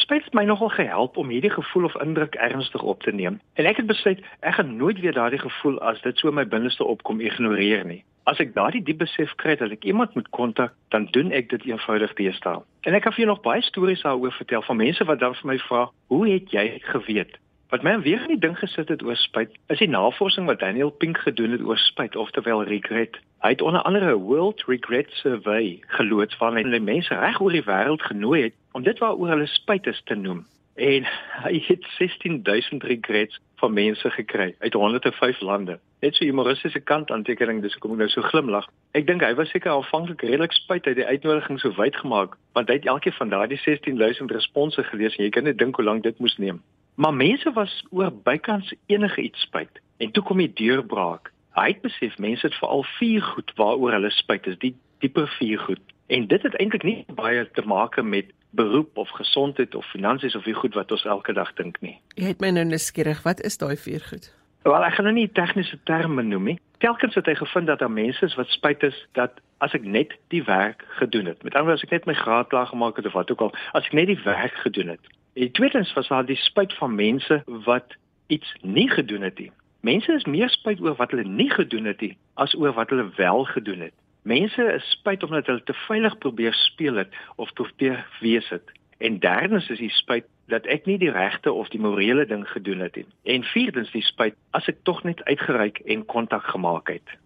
Spyt 0.00 0.24
het 0.24 0.36
my 0.38 0.46
nogal 0.48 0.70
gehelp 0.72 1.18
om 1.20 1.28
hierdie 1.28 1.52
gevoel 1.52 1.84
of 1.84 1.96
indruk 2.00 2.38
ernstig 2.40 2.82
op 2.82 3.02
te 3.04 3.12
neem. 3.12 3.36
En 3.60 3.68
ek 3.68 3.76
het 3.82 3.90
besluit 3.90 4.22
ek 4.40 4.56
gaan 4.56 4.72
nooit 4.80 5.00
weer 5.04 5.12
daardie 5.12 5.42
gevoel 5.42 5.76
as 5.84 6.00
dit 6.06 6.16
so 6.16 6.32
my 6.32 6.46
binneste 6.48 6.84
opkom 6.84 7.20
ignoreer 7.20 7.84
nie. 7.84 8.00
As 8.24 8.40
ek 8.40 8.54
daardie 8.56 8.80
diep 8.86 9.02
besef 9.04 9.34
kry 9.42 9.58
dat 9.60 9.76
ek 9.76 9.84
iemand 9.84 10.16
moet 10.16 10.32
kontak, 10.32 10.72
dan 10.88 11.04
doen 11.12 11.28
ek 11.36 11.52
dit 11.52 11.68
eenvoudig 11.68 12.16
deesdae. 12.16 12.64
En 12.88 12.96
ek 12.96 13.04
kan 13.04 13.12
vir 13.12 13.26
jou 13.26 13.32
nog 13.34 13.44
baie 13.44 13.68
stories 13.68 14.08
daaroor 14.08 14.32
vertel 14.40 14.64
van 14.64 14.80
mense 14.80 15.04
wat 15.04 15.20
dan 15.20 15.36
vir 15.36 15.52
my 15.52 15.58
vra, 15.68 15.90
"Hoe 16.08 16.24
het 16.32 16.48
jy 16.50 16.80
geweet?" 16.94 17.36
Wat 17.68 17.82
my 17.82 18.00
weer 18.00 18.20
in 18.22 18.28
die 18.28 18.38
ding 18.38 18.54
gesit 18.58 18.88
het 18.88 19.00
oor 19.02 19.16
spyt, 19.18 19.54
is 19.74 19.80
die 19.82 19.88
navorsing 19.90 20.46
wat 20.46 20.60
Daniel 20.62 20.90
Pink 20.90 21.18
gedoen 21.18 21.50
het 21.50 21.64
oor 21.66 21.78
spyt, 21.82 22.14
oftewel 22.16 22.62
regret. 22.64 23.16
Hy 23.42 23.48
het 23.56 23.62
onder 23.62 23.82
andere 23.82 24.12
'n 24.14 24.22
World 24.28 24.62
Regret 24.66 25.10
Survey 25.10 25.80
geloods 25.86 26.38
waarin 26.38 26.70
hy 26.72 26.78
mense 26.78 27.14
reg 27.14 27.40
oor 27.40 27.50
die 27.50 27.66
wêreld 27.66 28.02
genooi 28.02 28.42
het 28.42 28.54
om 28.72 28.82
dit 28.82 28.98
waaroor 28.98 29.28
hulle 29.28 29.46
spyt 29.46 29.86
is 29.86 30.00
te 30.04 30.14
noem. 30.14 30.46
En 30.76 31.06
hy 31.42 31.64
het 31.66 31.84
16000 31.98 32.82
regrets 32.82 33.40
van 33.56 33.72
mense 33.72 34.10
gekry 34.10 34.54
uit 34.58 34.72
105 34.72 35.40
lande. 35.40 35.78
Net 36.00 36.14
so 36.14 36.24
humoristiese 36.24 36.80
kant 36.80 37.10
aantekening, 37.10 37.62
dis 37.62 37.72
hoekom 37.72 37.92
ek 37.92 37.98
nou 37.98 38.08
so 38.08 38.22
glimlag. 38.22 38.66
Ek 38.92 39.06
dink 39.06 39.22
hy 39.22 39.34
was 39.34 39.50
seker 39.50 39.70
aanvanklik 39.70 40.22
redelik 40.22 40.52
spyt 40.52 40.86
uit 40.86 40.96
die 40.96 41.06
uitnodiging 41.06 41.60
so 41.60 41.72
wyd 41.76 41.96
gemaak, 41.96 42.36
want 42.52 42.68
hy 42.68 42.74
het 42.74 42.86
elkeen 42.86 43.12
van 43.12 43.28
daardie 43.28 43.58
16000 43.58 44.30
response 44.30 44.82
gelees 44.82 45.16
en 45.16 45.24
jy 45.24 45.30
kan 45.30 45.44
net 45.44 45.58
dink 45.58 45.76
hoe 45.76 45.84
lank 45.84 46.02
dit 46.02 46.18
moes 46.18 46.36
neem. 46.36 46.62
Maar 46.96 47.14
mense 47.14 47.52
was 47.52 47.84
oor 47.90 48.12
bykans 48.24 48.74
enige 48.86 49.20
iets 49.20 49.40
spyt. 49.40 49.80
En 49.96 50.10
toe 50.10 50.22
kom 50.22 50.38
die 50.40 50.52
deurbraak. 50.52 51.32
Hy 51.56 51.66
het 51.68 51.82
besef 51.84 52.16
mense 52.18 52.46
het 52.46 52.56
veral 52.56 52.84
vier 52.96 53.22
goed 53.22 53.52
waaroor 53.56 53.92
hulle 53.92 54.10
spyt 54.10 54.46
is, 54.46 54.56
die 54.58 54.72
dieper 55.04 55.28
vier 55.38 55.58
goed. 55.58 55.80
En 56.06 56.26
dit 56.26 56.42
het 56.42 56.56
eintlik 56.56 56.82
nie 56.88 57.04
baie 57.18 57.44
te 57.52 57.62
maak 57.68 58.00
met 58.02 58.32
beroep 58.56 58.96
of 58.96 59.12
gesondheid 59.12 59.74
of 59.74 59.84
finansies 59.92 60.36
of 60.36 60.44
wie 60.44 60.54
goed 60.54 60.74
wat 60.74 60.92
ons 60.92 61.04
elke 61.04 61.32
dag 61.32 61.52
dink 61.60 61.76
nie. 61.84 61.98
Jy 62.16 62.32
het 62.32 62.40
my 62.40 62.54
nou 62.56 62.64
nuuskierig, 62.64 63.20
wat 63.28 63.42
is 63.44 63.60
daai 63.60 63.76
vier 63.76 64.00
goed? 64.00 64.30
Wel, 64.64 64.84
ek 64.84 64.96
gaan 64.96 65.06
nou 65.10 65.14
nie 65.18 65.28
tegniese 65.30 65.76
terme 65.84 66.24
noem 66.24 66.48
nie. 66.52 66.58
Telkens 66.82 67.14
het 67.14 67.28
hy 67.28 67.36
gevind 67.38 67.68
dat 67.68 67.84
daar 67.84 67.92
mense 67.92 68.24
is 68.24 68.34
wat 68.40 68.48
spyt 68.50 68.82
is 68.88 68.96
dat 69.18 69.36
as 69.64 69.76
ek 69.76 69.84
net 69.84 70.16
die 70.32 70.42
werk 70.48 70.82
gedoen 70.96 71.28
het. 71.28 71.44
Met 71.44 71.54
ander 71.54 71.74
woorde, 71.74 71.84
as 71.84 71.86
ek 71.86 71.94
net 71.94 72.08
my 72.08 72.16
graad 72.16 72.48
klaar 72.48 72.66
gemaak 72.72 72.96
het 72.96 73.06
of 73.06 73.14
wat 73.16 73.30
ook 73.30 73.44
al, 73.46 73.52
as 73.78 73.86
ek 73.86 73.94
net 73.96 74.10
die 74.10 74.20
werk 74.24 74.56
gedoen 74.64 74.96
het, 74.96 75.12
En 75.36 75.50
tweedens 75.52 75.92
was 75.92 76.08
daar 76.08 76.26
die 76.26 76.36
spyt 76.36 76.72
van 76.74 76.94
mense 76.94 77.42
wat 77.46 77.96
iets 78.26 78.54
nie 78.60 78.90
gedoen 78.90 79.22
het 79.22 79.38
nie. 79.38 79.50
Mense 79.80 80.12
is 80.12 80.24
meer 80.24 80.48
spyt 80.48 80.80
oor 80.80 80.96
wat 80.96 81.10
hulle 81.12 81.28
nie 81.28 81.50
gedoen 81.50 81.84
het 81.84 82.00
nie 82.00 82.16
as 82.34 82.54
oor 82.56 82.72
wat 82.72 82.90
hulle 82.90 83.10
wel 83.16 83.44
gedoen 83.44 83.84
het. 83.84 83.92
Mense 84.22 84.64
is 84.72 84.86
spyt 84.90 85.22
omdat 85.22 85.46
hulle 85.46 85.62
te 85.62 85.76
veilig 85.86 86.18
probeer 86.18 86.54
speel 86.54 86.94
het 86.94 87.12
of 87.36 87.52
probeer 87.52 88.06
wees 88.20 88.48
het. 88.48 88.72
En 88.98 89.18
derdens 89.18 89.68
is 89.68 89.78
die 89.78 89.92
spyt 89.92 90.24
dat 90.48 90.64
ek 90.72 90.88
nie 90.88 90.96
die 90.98 91.12
regte 91.12 91.52
of 91.52 91.68
die 91.68 91.80
morele 91.84 92.24
ding 92.26 92.48
gedoen 92.48 92.80
het 92.80 92.96
nie. 92.96 93.06
En 93.36 93.44
vierdens 93.44 93.92
die 93.92 94.04
spyt 94.08 94.34
as 94.56 94.72
ek 94.72 94.80
tog 94.88 95.04
net 95.04 95.20
uitgereik 95.28 95.82
en 95.84 96.06
kontak 96.08 96.48
gemaak 96.48 96.88
het. 96.88 97.16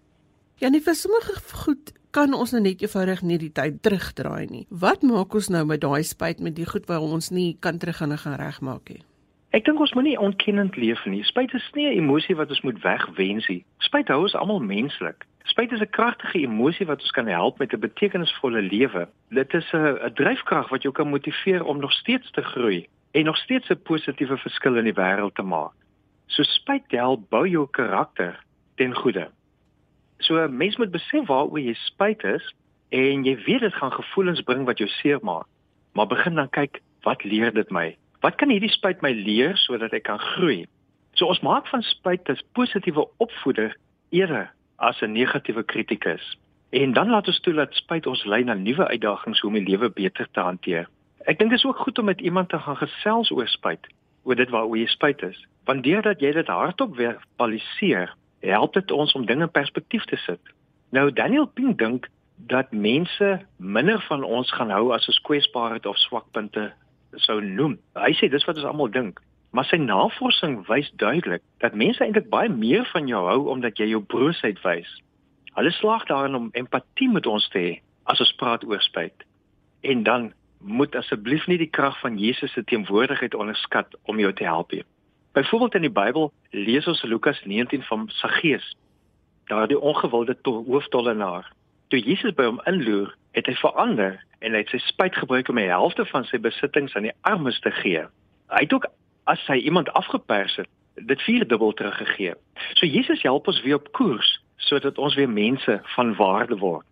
Ja, 0.58 0.68
nie 0.68 0.82
vir 0.82 0.98
sommige 0.98 1.38
goed 1.62 1.94
kan 2.10 2.34
ons 2.34 2.52
nou 2.52 2.62
net 2.62 2.82
eenvoudig 2.82 3.22
nie 3.22 3.38
die 3.38 3.52
tyd 3.54 3.82
terugdraai 3.82 4.46
nie. 4.50 4.66
Wat 4.70 5.02
maak 5.06 5.34
ons 5.34 5.48
nou 5.48 5.64
met 5.64 5.80
daai 5.80 6.02
spyt 6.02 6.40
met 6.40 6.56
die 6.56 6.66
goed 6.66 6.88
wat 6.90 7.00
ons 7.00 7.30
nie 7.30 7.56
kan 7.60 7.78
teruggaan 7.78 8.12
en 8.16 8.18
gaan 8.18 8.38
regmaak 8.40 8.88
nie? 8.88 9.02
Ek 9.50 9.64
dink 9.66 9.80
ons 9.82 9.94
moenie 9.98 10.18
ontkennend 10.18 10.76
leef 10.78 11.02
nie. 11.10 11.24
Spyt 11.26 11.54
is 11.58 11.66
nie 11.74 11.86
'n 11.86 11.98
emosie 12.02 12.36
wat 12.36 12.50
ons 12.50 12.62
moet 12.62 12.82
wegwens 12.82 13.48
nie. 13.48 13.64
Spyt 13.78 14.08
hou 14.08 14.22
ons 14.22 14.34
almal 14.34 14.60
menslik. 14.60 15.26
Spyt 15.44 15.72
is 15.72 15.80
'n 15.80 15.90
kragtige 15.90 16.38
emosie 16.38 16.86
wat 16.86 17.00
ons 17.00 17.10
kan 17.10 17.26
help 17.26 17.58
met 17.58 17.72
'n 17.72 17.80
betekenisvolle 17.80 18.62
lewe. 18.62 19.08
Dit 19.30 19.54
is 19.54 19.66
'n 19.72 20.14
dryfkrag 20.14 20.68
wat 20.70 20.82
jou 20.82 20.92
kan 20.94 21.08
motiveer 21.08 21.64
om 21.64 21.78
nog 21.80 21.92
steeds 21.92 22.30
te 22.30 22.42
groei 22.42 22.86
en 23.12 23.24
nog 23.24 23.36
steeds 23.36 23.70
'n 23.70 23.82
positiewe 23.82 24.36
verskil 24.38 24.76
in 24.76 24.84
die 24.84 24.94
wêreld 24.94 25.34
te 25.34 25.42
maak. 25.42 25.74
So 26.26 26.42
spyt 26.42 26.90
help 26.90 27.28
bou 27.30 27.48
jou 27.48 27.66
karakter 27.70 28.38
ten 28.76 28.94
goeie. 28.94 29.28
So 30.20 30.48
mens 30.48 30.76
moet 30.76 30.92
besef 30.92 31.26
waaroor 31.26 31.60
jy 31.60 31.74
spyt 31.86 32.24
is 32.24 32.44
en 32.90 33.24
jy 33.24 33.36
weet 33.46 33.64
dit 33.64 33.74
gaan 33.74 33.92
gevoelens 33.92 34.42
bring 34.44 34.66
wat 34.68 34.78
jou 34.78 34.88
seermaak. 35.00 35.46
Maar 35.94 36.06
begin 36.06 36.34
dan 36.34 36.50
kyk, 36.50 36.80
wat 37.02 37.24
leer 37.24 37.52
dit 37.54 37.70
my? 37.70 37.96
Wat 38.20 38.36
kan 38.36 38.52
hierdie 38.52 38.72
spyt 38.72 39.00
my 39.02 39.12
leer 39.16 39.56
sodat 39.56 39.94
ek 39.96 40.04
kan 40.10 40.20
groei? 40.20 40.66
So 41.16 41.30
ons 41.32 41.40
maak 41.40 41.66
van 41.72 41.82
spyt 41.82 42.28
'n 42.28 42.38
positiewe 42.54 43.08
opvoeder 43.18 43.76
eerder 44.10 44.52
as 44.78 45.00
'n 45.02 45.12
negatiewe 45.12 45.62
kritikus. 45.62 46.36
En 46.70 46.92
dan 46.92 47.10
laat 47.10 47.26
ons 47.26 47.40
toe 47.40 47.54
dat 47.54 47.74
spyt 47.74 48.06
ons 48.06 48.24
lei 48.24 48.44
na 48.44 48.54
nuwe 48.54 48.86
uitdagings 48.86 49.42
om 49.44 49.52
die 49.52 49.68
lewe 49.68 49.90
beter 49.90 50.28
te 50.32 50.40
hanteer. 50.40 50.88
Ek 51.26 51.38
dink 51.38 51.50
dit 51.50 51.58
is 51.58 51.64
ook 51.64 51.76
goed 51.76 51.98
om 51.98 52.04
met 52.04 52.20
iemand 52.20 52.48
te 52.48 52.58
gaan 52.58 52.76
gesels 52.76 53.30
oor 53.30 53.48
spyt, 53.48 53.86
oor 54.22 54.34
dit 54.34 54.50
waaroor 54.50 54.76
jy 54.78 54.86
spyt 54.86 55.22
is. 55.22 55.46
Want 55.64 55.84
deurdat 55.84 56.20
jy 56.20 56.32
dit 56.32 56.46
hardop 56.46 56.94
verbaliseer, 56.96 58.14
help 58.40 58.72
dit 58.72 58.90
ons 58.90 59.12
om 59.12 59.26
dinge 59.26 59.42
in 59.42 59.50
perspektief 59.50 60.04
te 60.04 60.16
sit. 60.16 60.40
Nou 60.90 61.12
Daniel 61.12 61.46
Pink 61.46 61.78
dink 61.78 62.08
dat 62.36 62.72
mense 62.72 63.40
minder 63.56 64.00
van 64.08 64.22
ons 64.24 64.52
gaan 64.52 64.70
hou 64.70 64.92
as 64.92 65.06
ons 65.08 65.20
kwesbaarheid 65.28 65.86
of 65.86 65.98
swakpunte 65.98 66.72
sou 67.14 67.40
noem. 67.44 67.76
Hy 67.98 68.12
sê 68.16 68.30
dis 68.30 68.44
wat 68.48 68.56
ons 68.56 68.70
almal 68.70 68.90
dink. 68.90 69.20
Maar 69.50 69.66
sy 69.66 69.80
navorsing 69.82 70.60
wys 70.68 70.90
duidelik 71.02 71.42
dat 71.62 71.74
mense 71.74 72.02
eintlik 72.04 72.28
baie 72.30 72.48
meer 72.48 72.86
van 72.92 73.08
jou 73.10 73.22
hou 73.26 73.40
omdat 73.52 73.78
jy 73.78 73.90
jou 73.92 74.02
broosheid 74.02 74.60
wys. 74.64 74.90
Hulle 75.58 75.72
slaag 75.74 76.06
daarin 76.06 76.38
om 76.38 76.52
empatie 76.54 77.08
met 77.10 77.26
ons 77.26 77.48
te 77.50 77.58
hê 77.58 77.72
as 78.10 78.22
ons 78.22 78.36
praat 78.38 78.64
oor 78.64 78.82
spyt. 78.82 79.26
En 79.82 80.02
dan 80.06 80.30
moet 80.60 80.94
asseblief 80.94 81.46
nie 81.48 81.58
die 81.58 81.70
krag 81.70 81.98
van 82.00 82.18
Jesus 82.18 82.52
se 82.52 82.62
teenwoordigheid 82.64 83.34
onderskat 83.34 83.96
om 84.02 84.20
jou 84.20 84.32
te 84.32 84.44
help 84.44 84.72
nie. 84.72 84.84
Byvoorbeeld 85.32 85.74
in 85.74 85.80
die 85.80 85.90
Bybel 85.90 86.32
lees 86.50 86.86
ons 86.86 87.02
Lukas 87.02 87.44
19 87.44 87.82
van 87.82 88.08
Saggeus, 88.08 88.76
daardie 89.46 89.78
ongewilde 89.78 90.36
hooftollenaar. 90.42 91.52
Toe 91.88 92.00
Jesus 92.02 92.34
by 92.34 92.48
hom 92.48 92.58
inloer, 92.66 93.12
het 93.38 93.46
hy 93.46 93.54
verander 93.54 94.16
en 94.42 94.56
hy 94.56 94.62
het 94.64 94.72
sy 94.74 94.80
spyt 94.82 95.14
gebruik 95.14 95.48
om 95.48 95.60
die 95.60 95.68
helfte 95.70 96.02
van 96.10 96.24
sy 96.26 96.40
besittings 96.42 96.96
aan 96.98 97.06
die 97.06 97.14
armes 97.30 97.60
te 97.62 97.70
gee. 97.70 98.02
Hy 98.50 98.62
het 98.64 98.74
ook 98.74 98.88
as 99.30 99.44
hy 99.46 99.60
iemand 99.70 99.92
afgepers 99.94 100.56
het, 100.58 100.70
dit 100.98 101.22
vierdubbel 101.22 101.76
teruggegee. 101.78 102.34
So 102.74 102.90
Jesus 102.90 103.22
help 103.22 103.46
ons 103.46 103.60
weer 103.62 103.78
op 103.78 103.92
koers 103.94 104.32
sodat 104.66 104.98
ons 104.98 105.14
weer 105.14 105.30
mense 105.30 105.76
van 105.94 106.10
waarde 106.18 106.58
word. 106.58 106.86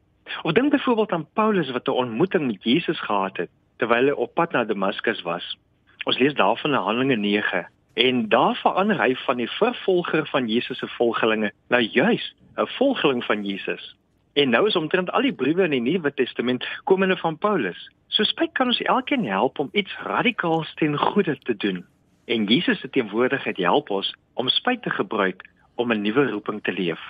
Of 0.47 0.55
dink 0.55 0.71
byvoorbeeld 0.71 1.13
aan 1.13 1.27
Paulus 1.35 1.73
wat 1.75 1.89
'n 1.89 2.01
ontmoeting 2.07 2.47
met 2.47 2.63
Jesus 2.63 3.01
gehad 3.01 3.37
het 3.37 3.51
terwyl 3.83 4.07
hy 4.07 4.15
op 4.15 4.35
pad 4.35 4.53
na 4.53 4.65
Damaskus 4.65 5.23
was. 5.23 5.59
Ons 6.05 6.19
lees 6.19 6.35
daarvan 6.35 6.71
in 6.71 6.81
Handelinge 6.87 7.17
9 7.17 7.67
en 7.99 8.29
daar 8.29 8.55
verander 8.63 9.01
hy 9.01 9.15
van 9.27 9.41
die 9.41 9.51
vervolger 9.51 10.27
van 10.31 10.47
Jesus 10.49 10.79
se 10.79 10.87
volgelinge 10.87 11.51
na 11.69 11.81
juis 11.81 12.35
'n 12.57 12.67
volgeling 12.79 13.25
van 13.25 13.45
Jesus. 13.45 13.97
En 14.33 14.51
nou 14.51 14.67
is 14.67 14.77
omtrent 14.77 15.11
al 15.11 15.23
die 15.23 15.33
briewe 15.33 15.65
in 15.65 15.71
die 15.71 15.81
Nuwe 15.81 16.15
Testament 16.15 16.67
komende 16.85 17.17
van 17.17 17.39
Paulus. 17.39 17.91
So 18.07 18.23
spyt 18.23 18.53
kan 18.53 18.67
ons 18.67 18.81
elkeen 18.83 19.25
help 19.25 19.59
om 19.59 19.69
iets 19.73 19.97
radikaals 20.03 20.75
ten 20.75 20.99
goeie 20.99 21.39
te 21.39 21.57
doen. 21.57 21.85
En 22.25 22.45
Jesus 22.45 22.81
se 22.81 22.91
teenwoordigheid 22.91 23.57
help 23.57 23.91
ons 23.91 24.15
om 24.35 24.49
spyt 24.49 24.83
te 24.83 24.91
gebruik 24.91 25.49
om 25.75 25.93
'n 25.93 26.03
nuwe 26.03 26.31
roeping 26.31 26.63
te 26.63 26.73
leef. 26.73 27.01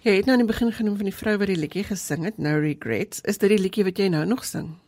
Jy 0.00 0.16
het 0.16 0.24
nou 0.26 0.38
in 0.38 0.46
die 0.46 0.52
begin 0.54 0.72
genoem 0.72 0.96
van 0.96 1.04
die 1.04 1.14
vrou 1.14 1.36
wat 1.38 1.46
die 1.46 1.56
liedjie 1.56 1.84
gesing 1.84 2.24
het, 2.24 2.38
No 2.38 2.58
Regrets. 2.58 3.20
Is 3.20 3.38
dit 3.38 3.48
die 3.48 3.58
liedjie 3.58 3.84
wat 3.84 3.98
jy 3.98 4.08
nou 4.08 4.26
nog 4.26 4.44
sing? 4.44 4.85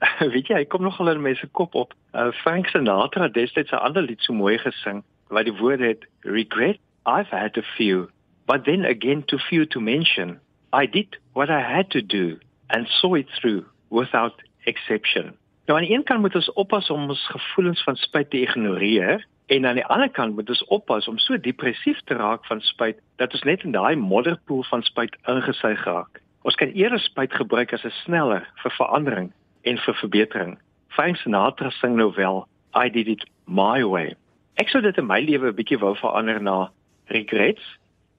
Weet 0.32 0.48
jy, 0.48 0.60
hy 0.62 0.66
kom 0.72 0.84
nogal 0.86 1.12
in 1.12 1.22
mense 1.24 1.46
kop 1.56 1.74
op. 1.74 1.94
Uh, 2.16 2.30
Frank 2.40 2.70
Sinatra 2.72 3.26
het 3.28 3.34
destyds 3.34 3.72
'n 3.72 3.84
ander 3.84 4.02
lied 4.02 4.22
so 4.22 4.32
mooi 4.32 4.58
gesing 4.58 5.02
wat 5.28 5.44
die 5.44 5.56
woorde 5.56 5.86
het 5.86 6.06
regret 6.20 6.78
I've 7.06 7.30
had 7.30 7.56
a 7.56 7.62
few, 7.62 8.08
but 8.46 8.64
then 8.64 8.84
again 8.84 9.24
too 9.24 9.38
few 9.38 9.66
to 9.66 9.80
mention. 9.80 10.40
I 10.72 10.86
did 10.86 11.18
what 11.32 11.50
I 11.50 11.60
had 11.60 11.90
to 11.90 12.00
do 12.06 12.38
and 12.68 12.88
saw 12.88 13.14
it 13.14 13.28
through 13.40 13.64
without 13.88 14.42
exception. 14.64 15.36
Nou 15.66 15.78
aan 15.78 15.86
die 15.86 15.94
een 15.94 16.04
kant 16.04 16.20
moet 16.20 16.34
ons 16.34 16.52
oppas 16.52 16.90
om 16.90 17.08
ons 17.08 17.26
gevoelens 17.26 17.82
van 17.82 17.96
spyt 17.96 18.30
te 18.30 18.40
ignoreer 18.40 19.26
en 19.46 19.66
aan 19.66 19.74
die 19.78 19.86
ander 19.86 20.10
kant 20.10 20.34
moet 20.34 20.48
ons 20.48 20.64
oppas 20.64 21.08
om 21.08 21.18
so 21.18 21.38
depressief 21.38 22.00
te 22.04 22.14
raak 22.14 22.46
van 22.46 22.60
spyt 22.60 22.98
dat 23.16 23.32
ons 23.32 23.42
net 23.42 23.62
in 23.62 23.76
daai 23.76 23.96
modderpoel 23.96 24.64
van 24.64 24.82
spyt 24.82 25.16
ingesuig 25.26 25.84
raak. 25.84 26.22
Ons 26.42 26.54
kan 26.54 26.72
eerder 26.72 27.00
spyt 27.00 27.34
gebruik 27.34 27.72
as 27.72 27.84
'n 27.84 27.94
sneller 28.04 28.48
vir 28.62 28.70
verandering 28.70 29.32
en 29.62 29.78
vir 29.78 29.94
verbetering. 29.94 30.58
Frank 30.88 31.16
Sinatra 31.16 31.70
sing 31.70 31.96
nou 31.96 32.12
wel 32.16 32.46
I 32.74 32.88
did 32.88 33.08
it 33.08 33.24
my 33.46 33.84
way. 33.84 34.14
Ek 34.60 34.68
sou 34.68 34.82
dit 34.82 34.96
in 34.98 35.06
my 35.06 35.20
lewe 35.20 35.50
'n 35.50 35.56
bietjie 35.56 35.80
wou 35.80 35.94
verander 35.96 36.40
na 36.42 36.68
regrets. 37.10 37.62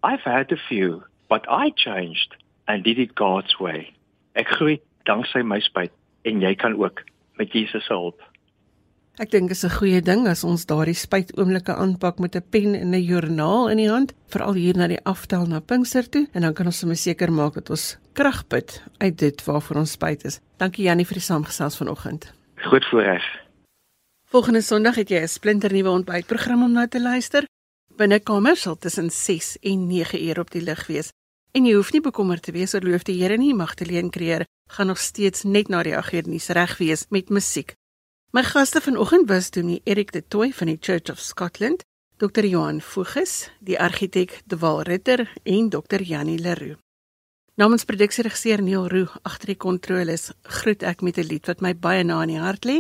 I've 0.04 0.24
had 0.24 0.52
a 0.52 0.58
few, 0.58 1.04
but 1.30 1.46
I 1.48 1.72
changed 1.76 2.36
and 2.68 2.84
did 2.84 3.00
it 3.00 3.16
God's 3.16 3.60
way. 3.60 3.94
Ek 4.36 4.48
groei 4.48 4.80
danksy 5.06 5.44
my 5.44 5.60
spyt 5.60 5.92
en 6.26 6.42
jy 6.42 6.56
kan 6.56 6.76
ook 6.76 7.04
met 7.38 7.52
Jesus 7.54 7.86
se 7.86 7.94
hulp. 7.94 8.22
Ek 9.20 9.28
dink 9.28 9.50
dit 9.50 9.58
is 9.58 9.66
'n 9.66 9.76
goeie 9.76 10.02
ding 10.02 10.28
as 10.28 10.44
ons 10.44 10.66
daardie 10.66 10.96
spytoomblikke 10.96 11.76
aanpak 11.76 12.20
met 12.20 12.36
'n 12.36 12.44
pen 12.50 12.76
en 12.76 12.96
'n 12.96 13.04
joernaal 13.04 13.70
in 13.70 13.78
die 13.78 13.90
hand, 13.90 14.14
veral 14.30 14.54
hier 14.54 14.78
na 14.78 14.88
die 14.88 15.04
aftel 15.04 15.46
na 15.46 15.60
Pinkster 15.60 16.10
toe 16.10 16.28
en 16.32 16.42
dan 16.42 16.54
kan 16.54 16.66
ons 16.66 16.78
sommer 16.80 16.96
seker 16.96 17.32
maak 17.32 17.54
dat 17.54 17.70
ons 17.70 17.98
krag 18.14 18.48
put 18.48 18.84
uit 19.00 19.18
dit 19.18 19.44
waarvoor 19.44 19.78
ons 19.78 19.92
spyt 19.92 20.24
is. 20.26 20.40
Dankie 20.58 20.86
Jannie 20.86 21.06
vir 21.06 21.16
die 21.16 21.24
saamgesels 21.24 21.76
vanoggend. 21.76 22.34
Goed 22.56 22.86
voorreg. 22.86 23.24
Volgende 24.30 24.62
Sondag 24.62 24.96
het 24.96 25.10
jy 25.10 25.20
'n 25.22 25.28
splinternuwe 25.28 25.90
ontbytprogram 25.90 26.64
om 26.64 26.72
na 26.72 26.88
te 26.88 27.02
luister. 27.02 27.44
Binnekamer 27.98 28.56
sal 28.56 28.78
tussen 28.78 29.10
6 29.10 29.58
en 29.62 29.88
9 29.88 30.24
uur 30.24 30.40
op 30.40 30.52
die 30.52 30.62
lig 30.62 30.88
wees. 30.88 31.12
En 31.52 31.66
jy 31.66 31.74
hoef 31.74 31.92
nie 31.92 32.02
bekommerd 32.02 32.42
te 32.42 32.52
wees 32.52 32.74
oor 32.74 32.82
loof 32.82 33.04
die 33.04 33.22
Here 33.22 33.38
nie, 33.38 33.54
Magdalene 33.54 34.10
Creer 34.10 34.46
gaan 34.72 34.88
nog 34.88 34.98
steeds 34.98 35.44
net 35.44 35.68
na 35.68 35.84
die 35.84 35.98
agternuus 35.98 36.48
reg 36.50 36.78
wees 36.78 37.06
met 37.10 37.30
musiek. 37.30 37.76
My 38.34 38.44
gaste 38.44 38.82
vanoggend 38.82 39.28
was 39.28 39.50
Dominee 39.50 39.82
Erik 39.84 40.12
de 40.12 40.28
Tooi 40.28 40.54
van 40.54 40.68
die 40.68 40.78
Church 40.80 41.10
of 41.12 41.20
Scotland, 41.20 41.84
Dr. 42.18 42.46
Johan 42.46 42.82
Voges, 42.82 43.50
die 43.60 43.80
argitek 43.80 44.42
De 44.46 44.58
Wal 44.58 44.82
Ritter 44.82 45.34
en 45.44 45.70
Dr. 45.70 46.02
Janie 46.02 46.40
Leroux. 46.40 46.78
Namens 47.56 47.84
produksieregisseur 47.84 48.64
Neil 48.64 48.88
Roo 48.88 49.10
agter 49.22 49.52
die 49.52 49.58
kontroles 49.58 50.32
groet 50.42 50.84
ek 50.84 51.02
met 51.02 51.18
'n 51.18 51.28
lied 51.28 51.46
wat 51.46 51.60
my 51.62 51.76
baie 51.76 52.04
na 52.04 52.22
in 52.22 52.32
die 52.32 52.40
hart 52.40 52.66
lê. 52.66 52.80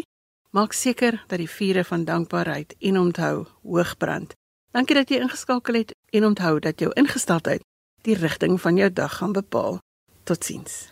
Maak 0.52 0.74
seker 0.74 1.24
dat 1.28 1.40
die 1.40 1.50
vure 1.50 1.84
van 1.84 2.06
dankbaarheid 2.06 2.76
en 2.80 2.98
onthou 2.98 3.46
hoog 3.64 3.98
brand. 3.98 4.34
Dankie 4.72 4.96
dat 4.96 5.10
jy 5.10 5.20
ingeskakel 5.20 5.74
het 5.74 5.96
en 6.12 6.26
onthou 6.26 6.60
dat 6.60 6.80
jou 6.80 6.92
ingesteldheid 6.94 7.62
die 8.02 8.16
rigting 8.16 8.62
van 8.62 8.76
jou 8.78 8.94
dag 8.94 9.18
gaan 9.18 9.32
bepaal. 9.32 9.80
Totsiens. 10.24 10.90